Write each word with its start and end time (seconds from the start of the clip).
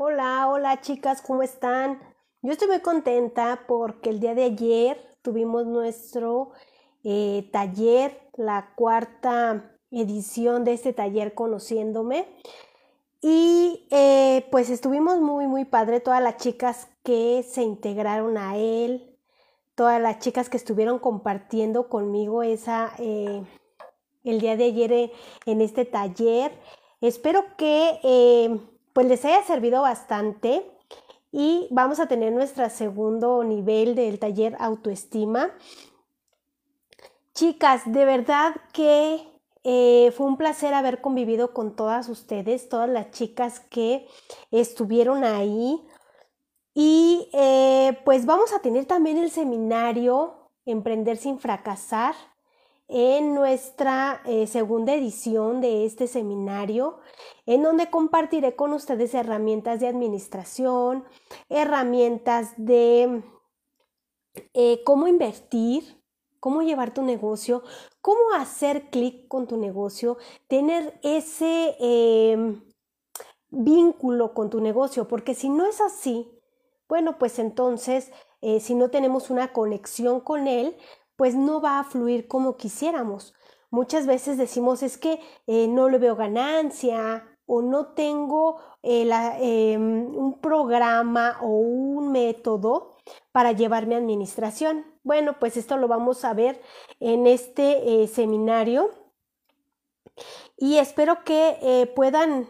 Hola, 0.00 0.46
hola 0.48 0.80
chicas, 0.80 1.20
¿cómo 1.22 1.42
están? 1.42 1.98
Yo 2.40 2.52
estoy 2.52 2.68
muy 2.68 2.78
contenta 2.78 3.64
porque 3.66 4.10
el 4.10 4.20
día 4.20 4.32
de 4.36 4.44
ayer 4.44 4.96
tuvimos 5.22 5.66
nuestro 5.66 6.52
eh, 7.02 7.48
taller, 7.52 8.16
la 8.36 8.74
cuarta 8.76 9.76
edición 9.90 10.62
de 10.62 10.74
este 10.74 10.92
taller 10.92 11.34
Conociéndome. 11.34 12.28
Y 13.20 13.88
eh, 13.90 14.46
pues 14.52 14.70
estuvimos 14.70 15.18
muy, 15.20 15.48
muy 15.48 15.64
padre, 15.64 15.98
todas 15.98 16.22
las 16.22 16.36
chicas 16.36 16.86
que 17.02 17.42
se 17.42 17.62
integraron 17.62 18.38
a 18.38 18.56
él, 18.56 19.18
todas 19.74 20.00
las 20.00 20.20
chicas 20.20 20.48
que 20.48 20.58
estuvieron 20.58 21.00
compartiendo 21.00 21.88
conmigo 21.88 22.44
esa, 22.44 22.92
eh, 23.00 23.42
el 24.22 24.40
día 24.40 24.56
de 24.56 24.64
ayer 24.66 25.12
en 25.44 25.60
este 25.60 25.84
taller. 25.84 26.52
Espero 27.00 27.42
que 27.56 27.98
pues 28.98 29.06
les 29.06 29.24
haya 29.24 29.44
servido 29.44 29.82
bastante 29.82 30.68
y 31.30 31.68
vamos 31.70 32.00
a 32.00 32.08
tener 32.08 32.32
nuestro 32.32 32.68
segundo 32.68 33.44
nivel 33.44 33.94
del 33.94 34.18
taller 34.18 34.56
autoestima. 34.58 35.52
Chicas, 37.32 37.82
de 37.86 38.04
verdad 38.04 38.56
que 38.72 39.24
eh, 39.62 40.12
fue 40.16 40.26
un 40.26 40.36
placer 40.36 40.74
haber 40.74 41.00
convivido 41.00 41.54
con 41.54 41.76
todas 41.76 42.08
ustedes, 42.08 42.68
todas 42.68 42.88
las 42.88 43.12
chicas 43.12 43.60
que 43.60 44.08
estuvieron 44.50 45.22
ahí. 45.22 45.80
Y 46.74 47.30
eh, 47.34 48.00
pues 48.04 48.26
vamos 48.26 48.52
a 48.52 48.58
tener 48.58 48.86
también 48.86 49.16
el 49.18 49.30
seminario 49.30 50.50
Emprender 50.64 51.18
sin 51.18 51.38
fracasar 51.38 52.16
en 52.88 53.34
nuestra 53.34 54.22
eh, 54.24 54.46
segunda 54.46 54.94
edición 54.94 55.60
de 55.60 55.84
este 55.84 56.06
seminario, 56.06 56.98
en 57.44 57.62
donde 57.62 57.90
compartiré 57.90 58.56
con 58.56 58.72
ustedes 58.72 59.14
herramientas 59.14 59.78
de 59.80 59.88
administración, 59.88 61.04
herramientas 61.50 62.54
de 62.56 63.22
eh, 64.54 64.82
cómo 64.84 65.06
invertir, 65.06 66.02
cómo 66.40 66.62
llevar 66.62 66.94
tu 66.94 67.02
negocio, 67.02 67.62
cómo 68.00 68.32
hacer 68.34 68.88
clic 68.90 69.28
con 69.28 69.46
tu 69.46 69.58
negocio, 69.58 70.16
tener 70.46 70.98
ese 71.02 71.76
em, 71.78 72.62
vínculo 73.50 74.32
con 74.32 74.48
tu 74.48 74.60
negocio, 74.60 75.08
porque 75.08 75.34
si 75.34 75.50
no 75.50 75.66
es 75.66 75.80
así, 75.82 76.30
bueno, 76.88 77.18
pues 77.18 77.38
entonces, 77.38 78.10
eh, 78.40 78.60
si 78.60 78.74
no 78.74 78.88
tenemos 78.90 79.28
una 79.28 79.52
conexión 79.52 80.20
con 80.20 80.46
él, 80.46 80.76
pues 81.18 81.34
no 81.34 81.60
va 81.60 81.80
a 81.80 81.84
fluir 81.84 82.28
como 82.28 82.56
quisiéramos. 82.56 83.34
Muchas 83.70 84.06
veces 84.06 84.38
decimos 84.38 84.84
es 84.84 84.96
que 84.96 85.20
eh, 85.48 85.66
no 85.66 85.88
le 85.88 85.98
veo 85.98 86.14
ganancia 86.14 87.26
o 87.44 87.60
no 87.60 87.88
tengo 87.88 88.60
eh, 88.84 89.10
em, 89.40 90.16
un 90.16 90.40
programa 90.40 91.38
o 91.42 91.48
un 91.48 92.12
método 92.12 92.98
para 93.32 93.50
llevar 93.50 93.86
mi 93.88 93.96
administración. 93.96 94.86
Bueno, 95.02 95.40
pues 95.40 95.56
esto 95.56 95.76
lo 95.76 95.88
vamos 95.88 96.24
a 96.24 96.34
ver 96.34 96.62
en 97.00 97.26
este 97.26 98.04
eh, 98.04 98.06
seminario 98.06 98.90
y 100.56 100.76
espero 100.76 101.24
que 101.24 101.90
puedan, 101.96 102.46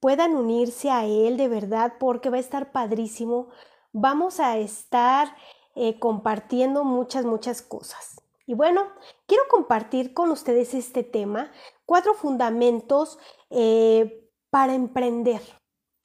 puedan 0.00 0.36
unirse 0.36 0.90
a 0.90 1.04
él 1.04 1.36
de 1.36 1.48
verdad 1.48 1.94
porque 2.00 2.30
va 2.30 2.38
a 2.38 2.40
estar 2.40 2.72
padrísimo. 2.72 3.48
Vamos 3.92 4.40
a 4.40 4.56
estar 4.56 5.34
eh, 5.82 5.98
compartiendo 5.98 6.84
muchas, 6.84 7.24
muchas 7.24 7.62
cosas. 7.62 8.20
Y 8.44 8.52
bueno, 8.52 8.82
quiero 9.24 9.44
compartir 9.48 10.12
con 10.12 10.30
ustedes 10.30 10.74
este 10.74 11.02
tema, 11.02 11.50
cuatro 11.86 12.12
fundamentos 12.12 13.18
eh, 13.48 14.28
para 14.50 14.74
emprender. 14.74 15.40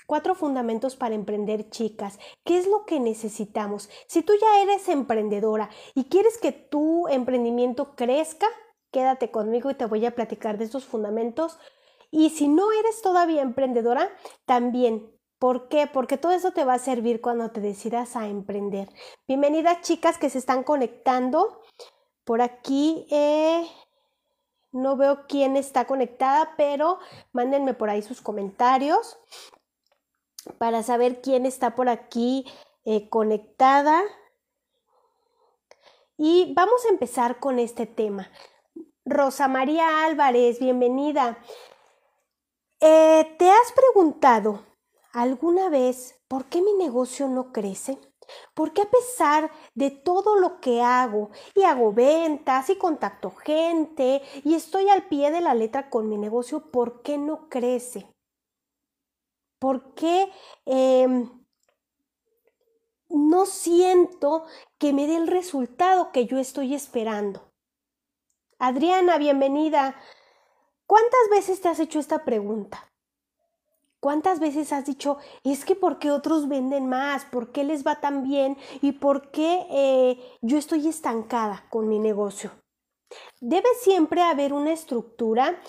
Cuatro 0.08 0.34
fundamentos 0.34 0.96
para 0.96 1.14
emprender, 1.14 1.70
chicas. 1.72 2.20
¿Qué 2.46 2.58
es 2.58 2.68
lo 2.68 2.86
que 2.86 3.02
necesitamos? 3.02 3.90
Si 4.08 4.22
tú 4.22 4.32
ya 4.40 4.62
eres 4.62 4.88
emprendedora 4.88 5.70
y 5.94 6.06
quieres 6.06 6.38
que 6.38 6.54
tu 6.54 7.10
emprendimiento 7.10 7.98
crezca, 7.98 8.48
quédate 8.92 9.30
conmigo 9.30 9.70
y 9.72 9.76
te 9.76 9.88
voy 9.88 10.06
a 10.06 10.16
platicar 10.16 10.58
de 10.58 10.64
estos 10.64 10.86
fundamentos. 10.86 11.60
Y 12.12 12.30
si 12.30 12.48
no 12.48 12.72
eres 12.72 13.02
todavía 13.02 13.42
emprendedora, 13.42 14.10
también 14.46 15.15
¿Por 15.46 15.68
qué? 15.68 15.86
Porque 15.86 16.18
todo 16.18 16.32
eso 16.32 16.54
te 16.54 16.66
va 16.66 16.74
a 16.74 16.80
servir 16.80 17.22
cuando 17.22 17.52
te 17.52 17.62
decidas 17.62 18.16
a 18.16 18.28
emprender. 18.28 18.90
Bienvenidas 19.28 19.82
chicas 19.82 20.18
que 20.18 20.32
se 20.32 20.40
están 20.40 20.64
conectando. 20.64 21.62
Por 22.24 22.42
aquí 22.42 23.06
eh, 23.12 23.64
no 24.72 24.98
veo 24.98 25.28
quién 25.28 25.56
está 25.56 25.86
conectada, 25.86 26.56
pero 26.58 26.98
mándenme 27.32 27.76
por 27.76 27.92
ahí 27.92 28.02
sus 28.02 28.24
comentarios 28.24 29.20
para 30.58 30.82
saber 30.82 31.22
quién 31.22 31.46
está 31.46 31.76
por 31.76 31.90
aquí 31.90 32.48
eh, 32.84 33.08
conectada. 33.10 34.02
Y 36.18 36.56
vamos 36.56 36.84
a 36.86 36.90
empezar 36.90 37.40
con 37.40 37.60
este 37.60 37.86
tema. 37.86 38.32
Rosa 39.06 39.48
María 39.48 40.06
Álvarez, 40.06 40.60
bienvenida. 40.60 41.38
Eh, 42.80 43.36
¿Te 43.38 43.52
has 43.52 43.72
preguntado 43.74 44.74
alguna 45.16 45.70
vez 45.70 46.20
por 46.28 46.46
qué 46.46 46.62
mi 46.62 46.74
negocio 46.74 47.28
no 47.28 47.54
crece? 47.54 47.98
¿Por 48.54 48.74
qué 48.74 48.82
a 48.82 48.90
pesar 48.90 49.52
de 49.74 49.92
todo 49.92 50.36
lo 50.36 50.60
que 50.60 50.82
hago 50.82 51.30
y 51.54 51.64
hago 51.64 51.94
ventas 51.94 52.70
y 52.70 52.78
contacto 52.78 53.32
gente 53.32 54.22
y 54.44 54.56
estoy 54.56 54.90
al 54.90 55.08
pie 55.08 55.32
de 55.32 55.42
la 55.42 55.54
letra 55.54 55.90
con 55.90 56.10
mi 56.10 56.18
negocio, 56.18 56.70
¿por 56.72 57.02
qué 57.02 57.18
no 57.18 57.48
crece? 57.50 58.12
¿Por 59.60 59.94
qué 59.94 60.32
em, 60.66 61.30
no 63.08 63.46
siento 63.46 64.46
que 64.78 64.92
me 64.92 65.08
dé 65.08 65.16
el 65.16 65.28
resultado 65.28 66.12
que 66.12 66.26
yo 66.26 66.40
estoy 66.40 66.74
esperando? 66.74 67.54
Adriana, 68.58 69.18
bienvenida. 69.18 69.96
¿Cuántas 70.88 71.30
veces 71.30 71.62
te 71.62 71.70
has 71.70 71.80
hecho 71.80 72.00
esta 72.00 72.26
pregunta? 72.26 72.92
¿Cuántas 74.06 74.40
veces 74.40 74.72
has 74.72 74.86
dicho, 74.86 75.18
es 75.44 75.66
que 75.66 75.76
por 75.76 75.98
qué 75.98 76.12
otros 76.12 76.48
venden 76.48 76.88
más? 76.88 77.26
¿Por 77.26 77.52
qué 77.52 77.64
les 77.64 77.84
va 77.84 78.02
tan 78.02 78.22
bien? 78.22 78.56
¿Y 78.84 78.92
por 78.92 79.32
qué 79.32 79.66
eh, 79.72 80.20
yo 80.44 80.60
estoy 80.60 80.88
estancada 80.88 81.66
con 81.72 81.90
mi 81.90 81.98
negocio? 81.98 82.52
Debe 83.42 83.68
siempre 83.82 84.22
haber 84.22 84.54
una 84.54 84.74
estructura 84.74 85.60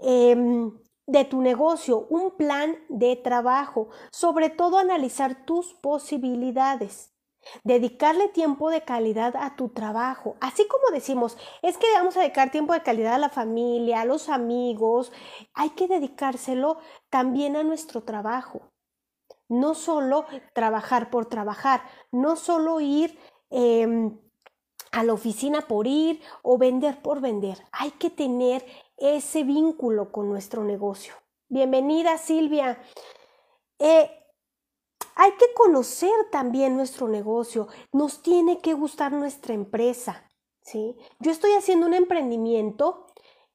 em, 0.00 0.76
de 1.06 1.24
tu 1.24 1.40
negocio, 1.40 2.08
un 2.10 2.32
plan 2.32 2.74
de 2.88 3.14
trabajo, 3.14 3.90
sobre 4.10 4.50
todo 4.50 4.78
analizar 4.78 5.46
tus 5.46 5.74
posibilidades. 5.74 7.13
Dedicarle 7.62 8.28
tiempo 8.28 8.70
de 8.70 8.82
calidad 8.82 9.34
a 9.36 9.56
tu 9.56 9.68
trabajo. 9.68 10.36
Así 10.40 10.66
como 10.66 10.90
decimos, 10.92 11.36
es 11.62 11.78
que 11.78 11.86
vamos 11.94 12.16
a 12.16 12.20
dedicar 12.20 12.50
tiempo 12.50 12.72
de 12.72 12.82
calidad 12.82 13.14
a 13.14 13.18
la 13.18 13.28
familia, 13.28 14.00
a 14.00 14.04
los 14.04 14.28
amigos, 14.28 15.12
hay 15.54 15.70
que 15.70 15.88
dedicárselo 15.88 16.78
también 17.10 17.56
a 17.56 17.62
nuestro 17.62 18.02
trabajo. 18.02 18.62
No 19.48 19.74
solo 19.74 20.26
trabajar 20.54 21.10
por 21.10 21.26
trabajar, 21.26 21.82
no 22.10 22.36
solo 22.36 22.80
ir 22.80 23.18
em, 23.50 24.18
a 24.92 25.04
la 25.04 25.12
oficina 25.12 25.62
por 25.62 25.86
ir 25.86 26.20
o 26.42 26.56
vender 26.56 27.02
por 27.02 27.20
vender. 27.20 27.58
Hay 27.72 27.90
que 27.92 28.10
tener 28.10 28.64
ese 28.96 29.42
vínculo 29.42 30.12
con 30.12 30.28
nuestro 30.28 30.64
negocio. 30.64 31.14
Bienvenida 31.48 32.16
Silvia. 32.16 32.80
Eh, 33.78 34.23
hay 35.16 35.32
que 35.32 35.52
conocer 35.54 36.12
también 36.30 36.76
nuestro 36.76 37.08
negocio, 37.08 37.68
nos 37.92 38.22
tiene 38.22 38.60
que 38.60 38.74
gustar 38.74 39.12
nuestra 39.12 39.54
empresa. 39.54 40.28
¿sí? 40.62 40.96
Yo 41.20 41.30
estoy 41.30 41.52
haciendo 41.52 41.86
un 41.86 41.94
emprendimiento 41.94 43.06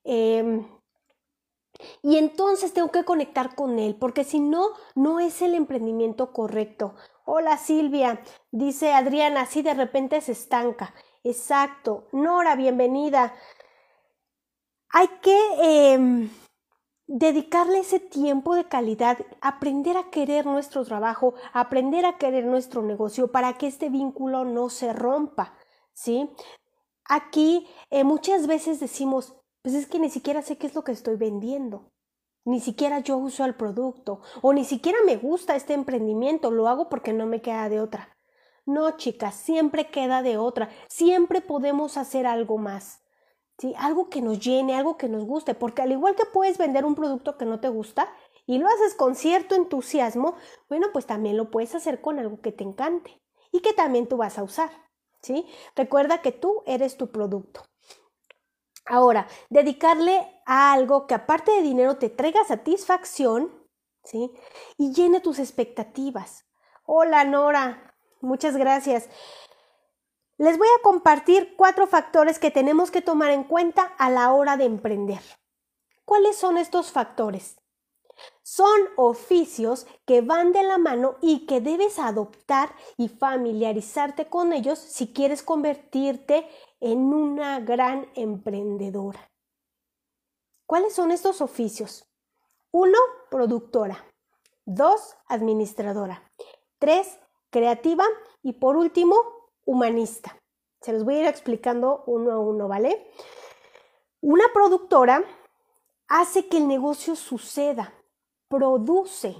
em, 0.03 0.65
y 2.01 2.17
entonces 2.17 2.73
tengo 2.73 2.91
que 2.91 3.05
conectar 3.05 3.55
con 3.55 3.79
él, 3.79 3.95
porque 3.95 4.23
si 4.23 4.39
no, 4.39 4.69
no 4.95 5.19
es 5.19 5.41
el 5.41 5.53
emprendimiento 5.53 6.33
correcto. 6.33 6.95
Hola 7.25 7.57
Silvia, 7.57 8.21
dice 8.51 8.93
Adriana, 8.93 9.41
así 9.41 9.61
de 9.61 9.73
repente 9.73 10.19
se 10.21 10.33
estanca. 10.33 10.93
Exacto. 11.23 12.07
Nora, 12.11 12.55
bienvenida. 12.55 13.35
Hay 14.89 15.07
que 15.21 15.37
em, 15.93 16.29
dedicarle 17.11 17.79
ese 17.79 17.99
tiempo 17.99 18.53
de 18.53 18.65
calidad, 18.65 19.17
aprender 19.41 19.97
a 19.97 20.11
querer 20.11 20.45
nuestro 20.45 20.85
trabajo, 20.85 21.33
aprender 21.53 22.05
a 22.05 22.19
querer 22.19 22.45
nuestro 22.45 22.83
negocio 22.83 23.31
para 23.31 23.53
que 23.53 23.65
este 23.65 23.89
vínculo 23.89 24.45
no 24.45 24.69
se 24.69 24.93
rompa, 24.93 25.55
¿sí? 25.91 26.29
Aquí 27.05 27.67
eh, 27.89 28.03
muchas 28.03 28.45
veces 28.45 28.79
decimos, 28.79 29.35
pues 29.63 29.73
es 29.73 29.87
que 29.87 29.97
ni 29.97 30.11
siquiera 30.11 30.43
sé 30.43 30.59
qué 30.59 30.67
es 30.67 30.75
lo 30.75 30.83
que 30.83 30.91
estoy 30.91 31.15
vendiendo. 31.15 31.91
Ni 32.45 32.59
siquiera 32.59 32.99
yo 32.99 33.17
uso 33.17 33.43
el 33.43 33.55
producto 33.55 34.21
o 34.43 34.53
ni 34.53 34.63
siquiera 34.63 34.99
me 35.03 35.17
gusta 35.17 35.55
este 35.55 35.73
emprendimiento, 35.73 36.51
lo 36.51 36.67
hago 36.67 36.89
porque 36.89 37.11
no 37.11 37.25
me 37.25 37.41
queda 37.41 37.69
de 37.69 37.81
otra. 37.81 38.15
No, 38.67 38.97
chicas, 38.97 39.33
siempre 39.33 39.89
queda 39.89 40.21
de 40.21 40.37
otra, 40.37 40.69
siempre 40.87 41.41
podemos 41.41 41.97
hacer 41.97 42.27
algo 42.27 42.59
más. 42.59 43.01
Algo 43.77 44.09
que 44.09 44.21
nos 44.21 44.39
llene, 44.39 44.75
algo 44.75 44.97
que 44.97 45.09
nos 45.09 45.25
guste, 45.25 45.53
porque 45.53 45.81
al 45.81 45.91
igual 45.91 46.15
que 46.15 46.25
puedes 46.25 46.57
vender 46.57 46.85
un 46.85 46.95
producto 46.95 47.37
que 47.37 47.45
no 47.45 47.59
te 47.59 47.69
gusta, 47.69 48.09
y 48.45 48.57
lo 48.57 48.67
haces 48.67 48.95
con 48.95 49.15
cierto 49.15 49.53
entusiasmo, 49.53 50.35
bueno, 50.69 50.87
pues 50.91 51.05
también 51.05 51.37
lo 51.37 51.51
puedes 51.51 51.75
hacer 51.75 52.01
con 52.01 52.17
algo 52.17 52.41
que 52.41 52.51
te 52.51 52.63
encante 52.63 53.21
y 53.51 53.59
que 53.59 53.73
también 53.73 54.07
tú 54.07 54.17
vas 54.17 54.39
a 54.39 54.43
usar, 54.43 54.71
¿sí? 55.21 55.45
Recuerda 55.75 56.23
que 56.23 56.31
tú 56.31 56.63
eres 56.65 56.97
tu 56.97 57.11
producto. 57.11 57.63
Ahora, 58.85 59.27
dedicarle 59.51 60.41
a 60.47 60.73
algo 60.73 61.05
que 61.05 61.13
aparte 61.13 61.51
de 61.51 61.61
dinero 61.61 61.97
te 61.97 62.09
traiga 62.09 62.43
satisfacción, 62.43 63.53
¿sí? 64.03 64.31
Y 64.77 64.93
llene 64.93 65.19
tus 65.19 65.37
expectativas. 65.37 66.45
Hola 66.85 67.25
Nora, 67.25 67.95
muchas 68.19 68.57
gracias. 68.57 69.09
Les 70.39 70.57
voy 70.57 70.69
a 70.69 70.81
compartir 70.81 71.53
cuatro 71.57 71.85
factores 71.85 72.39
que 72.39 72.49
tenemos 72.49 72.91
que 72.91 73.01
tomar 73.01 73.29
en 73.31 73.43
cuenta 73.43 73.83
a 73.83 74.09
la 74.09 74.31
hora 74.31 74.55
de 74.55 74.63
emprender. 74.63 75.19
¿Cuáles 76.05 76.37
son 76.37 76.57
estos 76.57 76.93
factores? 76.93 77.57
Son 78.41 78.79
oficios 78.95 79.85
que 80.05 80.21
van 80.21 80.53
de 80.53 80.63
la 80.63 80.77
mano 80.77 81.17
y 81.21 81.45
que 81.45 81.59
debes 81.59 81.99
adoptar 81.99 82.73
y 82.95 83.09
familiarizarte 83.09 84.29
con 84.29 84.53
ellos 84.53 84.79
si 84.79 85.11
quieres 85.11 85.43
convertirte 85.43 86.47
en 86.79 87.13
una 87.13 87.59
gran 87.59 88.09
emprendedora. 88.15 89.29
¿Cuáles 90.65 90.93
son 90.93 91.11
estos 91.11 91.41
oficios? 91.41 92.09
Uno, 92.71 92.97
productora. 93.29 94.05
Dos, 94.63 95.17
administradora. 95.27 96.31
Tres, 96.77 97.19
creativa. 97.49 98.05
Y 98.41 98.53
por 98.53 98.77
último, 98.77 99.38
humanista. 99.69 100.35
Se 100.81 100.91
los 100.91 101.05
voy 101.05 101.15
a 101.15 101.19
ir 101.21 101.25
explicando 101.27 102.03
uno 102.07 102.31
a 102.31 102.39
uno, 102.39 102.67
¿vale? 102.67 103.11
Una 104.19 104.45
productora 104.51 105.23
hace 106.07 106.47
que 106.47 106.57
el 106.57 106.67
negocio 106.67 107.15
suceda, 107.15 107.93
produce, 108.47 109.35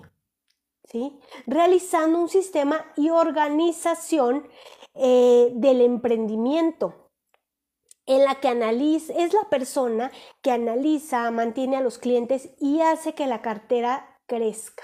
¿sí? 0.84 1.20
Realizando 1.48 2.20
un 2.20 2.30
sistema 2.30 2.86
y 2.96 3.10
organización 3.10 4.48
eh, 4.94 5.50
del 5.56 5.82
emprendimiento 5.82 7.10
en 8.06 8.24
la 8.24 8.40
que 8.40 8.50
analiza, 8.50 9.14
es 9.14 9.34
la 9.34 9.50
persona 9.50 10.12
que 10.44 10.52
analiza, 10.52 11.32
mantiene 11.32 11.78
a 11.78 11.82
los 11.82 11.98
clientes 11.98 12.52
y 12.60 12.82
hace 12.82 13.16
que 13.16 13.26
la 13.26 13.42
cartera 13.42 14.20
crezca. 14.28 14.84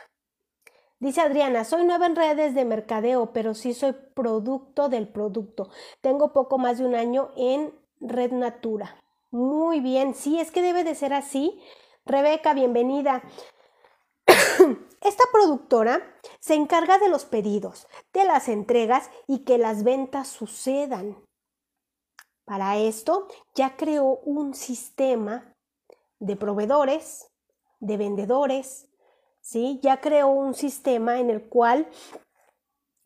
Dice 1.00 1.22
Adriana, 1.22 1.66
soy 1.66 1.84
nueva 1.84 2.06
en 2.06 2.16
redes 2.16 2.56
de 2.56 2.64
mercadeo, 2.64 3.34
pero 3.34 3.54
sí 3.54 3.74
soy 3.74 3.94
producto 4.14 4.88
del 4.88 5.10
producto. 5.10 5.70
Tengo 6.02 6.32
poco 6.32 6.58
más 6.58 6.78
de 6.78 6.86
un 6.86 6.96
año 6.96 7.32
en 7.36 7.74
Red 8.00 8.32
Natura. 8.32 9.04
Muy 9.30 9.82
bien, 9.82 10.14
sí, 10.14 10.40
es 10.40 10.52
que 10.52 10.62
debe 10.62 10.86
de 10.86 10.96
ser 10.96 11.14
así. 11.14 11.62
Rebeca, 12.06 12.54
bienvenida. 12.54 13.24
Esta 15.02 15.24
productora 15.34 16.18
se 16.40 16.54
encarga 16.54 16.98
de 16.98 17.10
los 17.10 17.26
pedidos, 17.26 17.88
de 18.14 18.24
las 18.24 18.48
entregas 18.48 19.12
y 19.28 19.40
que 19.40 19.58
las 19.58 19.84
ventas 19.84 20.30
sucedan. 20.30 21.18
Para 22.46 22.78
esto 22.78 23.28
ya 23.54 23.76
creó 23.76 24.20
un 24.24 24.54
sistema 24.54 25.56
de 26.20 26.38
proveedores, 26.38 27.30
de 27.80 27.98
vendedores, 27.98 28.88
¿sí? 29.46 29.80
Ya 29.84 30.02
creó 30.02 30.30
un 30.30 30.56
sistema 30.56 31.20
en 31.20 31.30
el 31.30 31.48
cual 31.48 31.88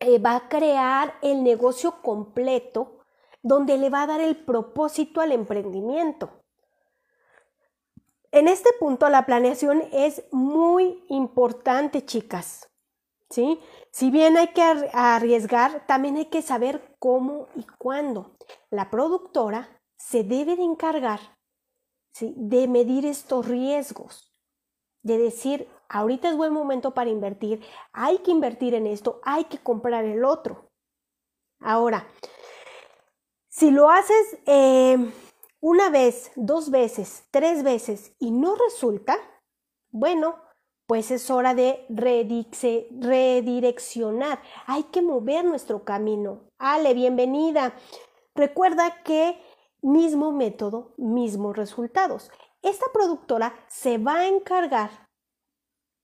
eh, 0.00 0.18
va 0.18 0.36
a 0.36 0.48
crear 0.48 1.14
el 1.20 1.44
negocio 1.44 2.00
completo 2.00 3.04
donde 3.42 3.76
le 3.76 3.90
va 3.90 4.02
a 4.02 4.06
dar 4.06 4.20
el 4.20 4.36
propósito 4.44 5.20
al 5.20 5.32
emprendimiento. 5.32 6.42
En 8.32 8.48
este 8.48 8.70
punto 8.78 9.08
la 9.10 9.26
planeación 9.26 9.82
es 9.92 10.24
muy 10.32 11.04
importante, 11.08 12.04
chicas. 12.04 12.68
¿Sí? 13.28 13.60
Si 13.92 14.10
bien 14.10 14.36
hay 14.36 14.48
que 14.48 14.62
arriesgar, 14.92 15.86
también 15.86 16.16
hay 16.16 16.26
que 16.26 16.42
saber 16.42 16.96
cómo 16.98 17.46
y 17.54 17.64
cuándo. 17.78 18.36
La 18.70 18.90
productora 18.90 19.68
se 19.96 20.24
debe 20.24 20.56
de 20.56 20.64
encargar 20.64 21.20
de 22.20 22.66
medir 22.66 23.06
estos 23.06 23.46
riesgos, 23.46 24.34
de 25.02 25.16
decir, 25.16 25.68
ahorita 25.90 26.30
es 26.30 26.36
buen 26.36 26.52
momento 26.52 26.94
para 26.94 27.10
invertir, 27.10 27.62
hay 27.92 28.18
que 28.18 28.30
invertir 28.30 28.74
en 28.74 28.86
esto, 28.86 29.20
hay 29.24 29.44
que 29.44 29.58
comprar 29.58 30.04
el 30.04 30.24
otro. 30.24 30.70
Ahora, 31.60 32.06
si 33.48 33.70
lo 33.70 33.90
haces 33.90 34.38
eh, 34.46 35.12
una 35.60 35.90
vez, 35.90 36.32
dos 36.36 36.70
veces, 36.70 37.24
tres 37.30 37.62
veces 37.62 38.14
y 38.18 38.30
no 38.30 38.54
resulta, 38.54 39.18
bueno, 39.90 40.36
pues 40.86 41.10
es 41.10 41.30
hora 41.30 41.54
de 41.54 41.84
redireccionar. 41.88 44.40
Hay 44.66 44.84
que 44.84 45.02
mover 45.02 45.44
nuestro 45.44 45.84
camino. 45.84 46.48
Ale, 46.58 46.94
bienvenida. 46.94 47.74
Recuerda 48.34 49.02
que 49.02 49.38
mismo 49.82 50.32
método, 50.32 50.94
mismos 50.96 51.54
resultados. 51.56 52.30
Esta 52.62 52.86
productora 52.92 53.54
se 53.68 53.98
va 53.98 54.20
a 54.20 54.28
encargar 54.28 55.09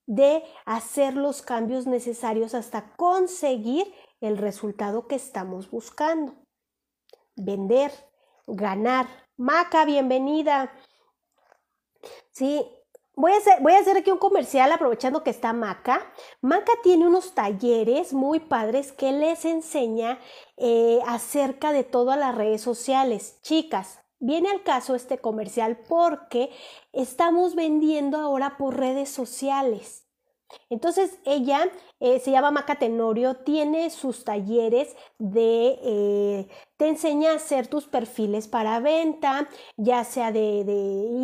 de 0.07 0.43
hacer 0.65 1.15
los 1.15 1.43
cambios 1.43 1.85
necesarios 1.85 2.55
hasta 2.55 2.95
conseguir 2.95 3.93
el 4.21 4.37
resultado 4.37 5.07
que 5.07 5.15
estamos 5.15 5.69
buscando. 5.69 6.33
Vender, 7.35 7.91
ganar. 8.47 9.05
Maca, 9.35 9.85
bienvenida. 9.85 10.71
Sí, 12.31 12.65
Voy 13.19 13.31
a, 13.31 13.37
hacer, 13.37 13.63
voy 13.63 13.73
a, 13.73 13.79
hacer, 13.79 13.97
aquí 13.97 14.11
un 14.11 14.19
comercial 14.19 14.71
aprovechando 14.71 15.23
que 15.23 15.31
está 15.31 15.51
Maca. 15.51 16.05
Maca 16.39 16.71
tiene 16.83 17.07
unos 17.07 17.33
talleres 17.33 18.13
muy 18.13 18.39
padres 18.39 18.91
que 18.91 19.11
les 19.11 19.43
enseña 19.43 20.19
eh, 20.55 20.99
acerca 21.07 21.71
de 21.71 21.83
todas 21.83 22.19
las 22.19 22.35
redes 22.35 22.61
sociales. 22.61 23.39
Chicas, 23.41 24.01
viene 24.19 24.49
al 24.49 24.63
caso 24.63 24.95
este 24.95 25.19
comercial 25.19 25.79
porque 25.87 26.49
estamos 26.93 27.55
vendiendo 27.55 28.17
ahora 28.17 28.57
por 28.57 28.77
redes 28.77 29.09
sociales. 29.09 30.06
Entonces 30.69 31.19
ella 31.25 31.69
eh, 31.99 32.19
se 32.19 32.31
llama 32.31 32.51
Maca 32.51 32.75
Tenorio, 32.75 33.37
tiene 33.37 33.89
sus 33.89 34.23
talleres 34.23 34.95
de, 35.17 35.79
eh, 35.83 36.47
te 36.77 36.87
enseña 36.87 37.31
a 37.31 37.35
hacer 37.35 37.67
tus 37.67 37.87
perfiles 37.87 38.47
para 38.47 38.79
venta, 38.79 39.47
ya 39.77 40.03
sea 40.03 40.31
de, 40.31 40.61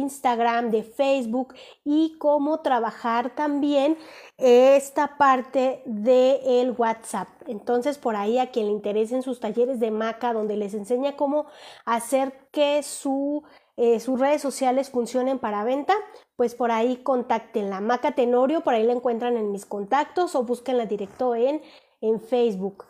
Instagram, 0.02 0.72
de 0.72 0.84
Facebook 0.84 1.54
y 1.84 2.18
cómo 2.18 2.62
trabajar 2.62 3.36
también 3.36 3.98
esta 4.38 5.18
parte 5.18 5.84
de 5.86 6.62
el 6.62 6.72
WhatsApp. 6.72 7.28
Entonces 7.48 7.98
por 7.98 8.16
ahí 8.16 8.40
a 8.40 8.52
quien 8.52 8.68
le 8.68 8.72
interesen 8.72 9.22
sus 9.22 9.40
talleres 9.40 9.80
de 9.80 9.92
Maca, 9.92 10.34
donde 10.34 10.58
les 10.58 10.74
enseña 10.74 11.16
cómo 11.16 11.46
hacer 11.86 12.34
que 12.52 12.82
su 12.84 13.44
eh, 13.76 14.00
sus 14.00 14.20
redes 14.20 14.42
sociales 14.42 14.92
funcionen 14.92 15.40
para 15.40 15.64
venta, 15.64 15.96
pues 16.36 16.56
por 16.56 16.72
ahí 16.72 16.98
contacten 16.98 17.70
la 17.70 17.80
Maca 17.80 18.14
Tenorio, 18.14 18.62
por 18.62 18.74
ahí 18.74 18.84
la 18.84 18.94
encuentran 18.94 19.38
en 19.38 19.52
mis 19.52 19.66
contactos 19.66 20.36
o 20.36 20.44
búsquenla 20.44 20.86
directo 20.86 21.36
en, 21.36 21.62
en 22.02 22.20
Facebook. 22.20 22.86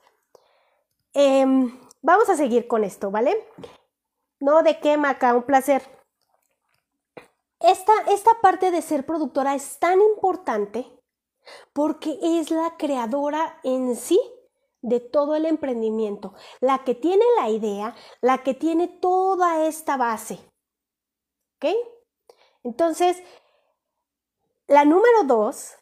Em, 1.13 1.77
vamos 2.01 2.29
a 2.29 2.35
seguir 2.35 2.67
con 2.67 2.83
esto, 2.83 3.12
¿vale? 3.12 3.35
No, 4.39 4.63
de 4.63 4.79
qué, 4.79 4.97
Maca, 4.97 5.35
un 5.35 5.43
placer. 5.43 5.83
Esta, 7.59 7.93
esta 8.09 8.31
parte 8.41 8.71
de 8.71 8.81
ser 8.81 9.05
productora 9.05 9.55
es 9.55 9.79
tan 9.79 10.01
importante 10.01 10.85
porque 11.71 12.19
es 12.21 12.51
la 12.51 12.75
creadora 12.77 13.59
en 13.63 13.95
sí 13.95 14.19
de 14.81 15.00
todo 15.00 15.35
el 15.35 15.45
emprendimiento, 15.45 16.33
la 16.59 16.83
que 16.83 16.93
tiene 16.93 17.23
la 17.39 17.50
idea, 17.50 17.95
la 18.21 18.43
que 18.43 18.53
tiene 18.53 18.88
toda 18.88 19.65
esta 19.65 19.95
base. 19.95 20.39
¿Ok? 21.55 21.92
Entonces, 22.63 23.22
la 24.67 24.86
número 24.86 25.24
dos, 25.25 25.75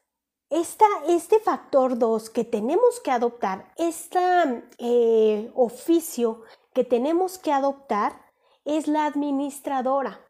este 0.49 1.39
factor 1.39 1.97
dos 1.97 2.29
que 2.29 2.43
tenemos 2.43 2.99
que 2.99 3.11
adoptar, 3.11 3.71
este 3.77 5.51
oficio 5.55 6.41
que 6.73 6.83
tenemos 6.83 7.37
que 7.37 7.53
adoptar 7.53 8.25
es 8.65 8.87
la 8.87 9.05
administradora. 9.05 10.27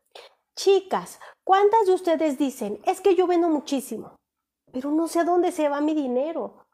Chicas, 0.55 1.19
¿cuántas 1.43 1.87
de 1.87 1.93
ustedes 1.93 2.37
dicen, 2.37 2.81
es 2.85 3.01
que 3.01 3.15
yo 3.15 3.25
vendo 3.25 3.47
muchísimo, 3.47 4.15
pero 4.71 4.91
no 4.91 5.07
sé 5.07 5.19
a 5.19 5.23
dónde 5.23 5.51
se 5.51 5.69
va 5.69 5.81
mi 5.81 5.93
dinero? 5.93 6.67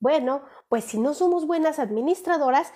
Bueno, 0.00 0.42
pues 0.68 0.84
si 0.84 0.98
no 0.98 1.14
somos 1.14 1.46
buenas 1.46 1.78
administradoras, 1.78 2.72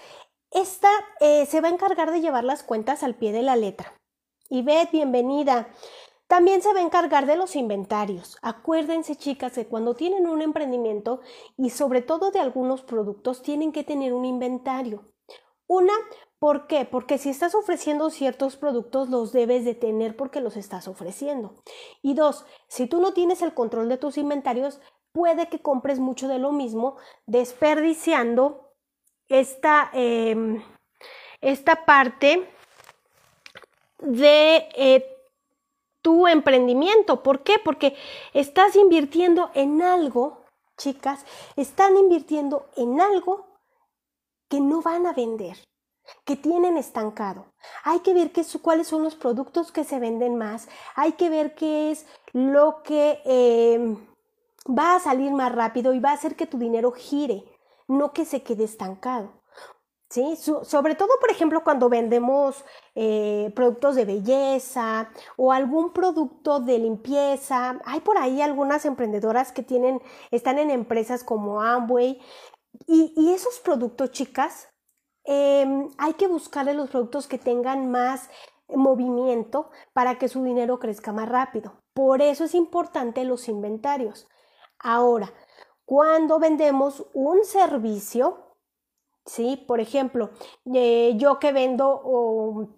esta 0.53 0.91
eh, 1.21 1.45
se 1.47 1.61
va 1.61 1.69
a 1.69 1.73
encargar 1.73 2.13
de 2.13 2.21
llevar 2.21 2.45
las 2.45 2.63
cuentas 2.63 3.03
al 3.03 3.17
pie 3.17 3.33
de 3.33 3.43
la 3.43 3.57
letra. 3.57 3.96
Ivette, 4.49 4.93
bienvenida. 4.93 5.69
También 6.29 6.63
se 6.63 6.73
va 6.73 6.81
a 6.81 6.83
encargar 6.83 7.27
de 7.27 7.37
los 7.37 7.57
inventarios. 7.57 8.39
Acuérdense, 8.43 9.17
chicas, 9.17 9.53
que 9.53 9.67
cuando 9.67 9.95
tienen 9.95 10.27
un 10.27 10.43
emprendimiento 10.43 11.21
y 11.57 11.71
sobre 11.71 12.03
todo 12.03 12.31
de 12.31 12.41
algunos 12.41 12.83
productos, 12.83 13.43
tienen 13.43 13.73
que 13.73 13.85
tener 13.85 14.13
un 14.13 14.25
inventario. 14.25 15.13
Una, 15.67 15.93
¿Por 16.39 16.67
qué? 16.67 16.85
Porque 16.85 17.17
si 17.17 17.31
estás 17.31 17.55
ofreciendo 17.55 18.11
ciertos 18.11 18.57
productos, 18.57 19.09
los 19.09 19.33
debes 19.33 19.65
de 19.65 19.75
tener 19.75 20.17
porque 20.17 20.43
los 20.43 20.57
estás 20.59 20.87
ofreciendo. 20.87 21.55
Y 22.03 22.13
dos, 22.13 22.45
si 22.69 22.87
tú 22.87 23.01
no 23.01 23.15
tienes 23.15 23.41
el 23.41 23.55
control 23.55 23.89
de 23.89 23.97
tus 23.97 24.19
inventarios, 24.19 24.79
puede 25.13 25.49
que 25.49 25.63
compres 25.63 25.99
mucho 25.99 26.29
de 26.29 26.39
lo 26.39 26.53
mismo, 26.53 26.99
desperdiciando 27.25 28.71
esta, 29.29 29.91
em, 29.95 30.63
esta 31.41 31.87
parte 31.87 32.47
de 33.99 34.69
eh, 34.77 35.05
tu 36.03 36.27
emprendimiento. 36.27 37.23
¿Por 37.23 37.43
qué? 37.43 37.59
Porque 37.65 37.97
estás 38.33 38.77
invirtiendo 38.77 39.51
en 39.55 39.83
algo, 39.83 40.45
chicas, 40.77 41.25
están 41.57 41.97
invirtiendo 41.97 42.69
en 42.77 43.01
algo 43.01 43.47
que 44.49 44.61
no 44.61 44.83
van 44.83 45.07
a 45.07 45.13
vender 45.13 45.57
que 46.25 46.37
tienen 46.37 46.77
estancado. 46.77 47.47
Hay 47.85 48.01
que 48.01 48.15
ver 48.15 48.33
qué, 48.33 48.45
cuáles 48.63 48.89
son 48.89 49.03
los 49.03 49.15
productos 49.15 49.73
que 49.73 49.85
se 49.85 49.99
venden 49.99 50.37
más. 50.37 50.69
Hay 50.95 51.13
que 51.13 51.31
ver 51.31 51.55
qué 51.55 51.91
es 51.91 52.07
lo 52.33 52.83
que 52.83 53.21
em, 53.25 53.97
va 54.67 54.97
a 54.97 55.01
salir 55.01 55.33
más 55.33 55.53
rápido 55.55 55.95
y 55.95 56.01
va 56.01 56.11
a 56.11 56.15
hacer 56.15 56.37
que 56.37 56.47
tu 56.47 56.59
dinero 56.59 56.93
gire, 56.93 57.45
no 57.89 58.13
que 58.13 58.25
se 58.25 58.43
quede 58.43 58.65
estancado. 58.65 59.36
¿Sí? 60.09 60.37
sobre 60.37 60.95
todo, 60.95 61.11
por 61.21 61.31
ejemplo, 61.31 61.65
cuando 61.65 61.89
vendemos 61.89 62.65
eh, 62.95 63.53
productos 63.57 63.97
de 63.97 64.05
belleza 64.05 65.11
o 65.37 65.53
algún 65.53 65.93
producto 65.93 66.61
de 66.61 66.79
limpieza. 66.79 67.81
Hay 67.85 68.01
por 68.01 68.17
ahí 68.17 68.41
algunas 68.41 68.85
emprendedoras 68.85 69.51
que 69.51 69.63
tienen, 69.63 70.01
están 70.31 70.59
en 70.59 70.71
empresas 70.71 71.25
como 71.25 71.61
Amway. 71.61 72.21
Y, 72.87 73.13
y 73.17 73.33
esos 73.33 73.59
productos, 73.59 74.13
chicas, 74.13 74.69
Em, 75.27 75.91
hay 75.99 76.15
que 76.15 76.29
buscarle 76.29 76.73
los 76.73 76.89
productos 76.89 77.27
que 77.27 77.39
tengan 77.39 77.91
más 77.91 78.31
movimiento 78.69 79.71
para 79.93 80.19
que 80.19 80.29
su 80.29 80.45
dinero 80.45 80.79
crezca 80.79 81.13
más 81.13 81.29
rápido. 81.29 81.83
Por 81.95 82.23
eso 82.23 82.45
es 82.45 82.55
importante 82.55 83.25
los 83.25 83.49
inventarios. 83.49 84.29
Ahora, 84.79 85.33
cuando 85.85 86.39
vendemos 86.39 87.07
un 87.13 87.45
servicio, 87.45 88.46
¿sí? 89.27 89.63
Por 89.67 89.81
ejemplo, 89.81 90.31
eh, 90.75 91.15
yo 91.17 91.39
que 91.39 91.53
vendo 91.53 92.01
o 92.05 92.69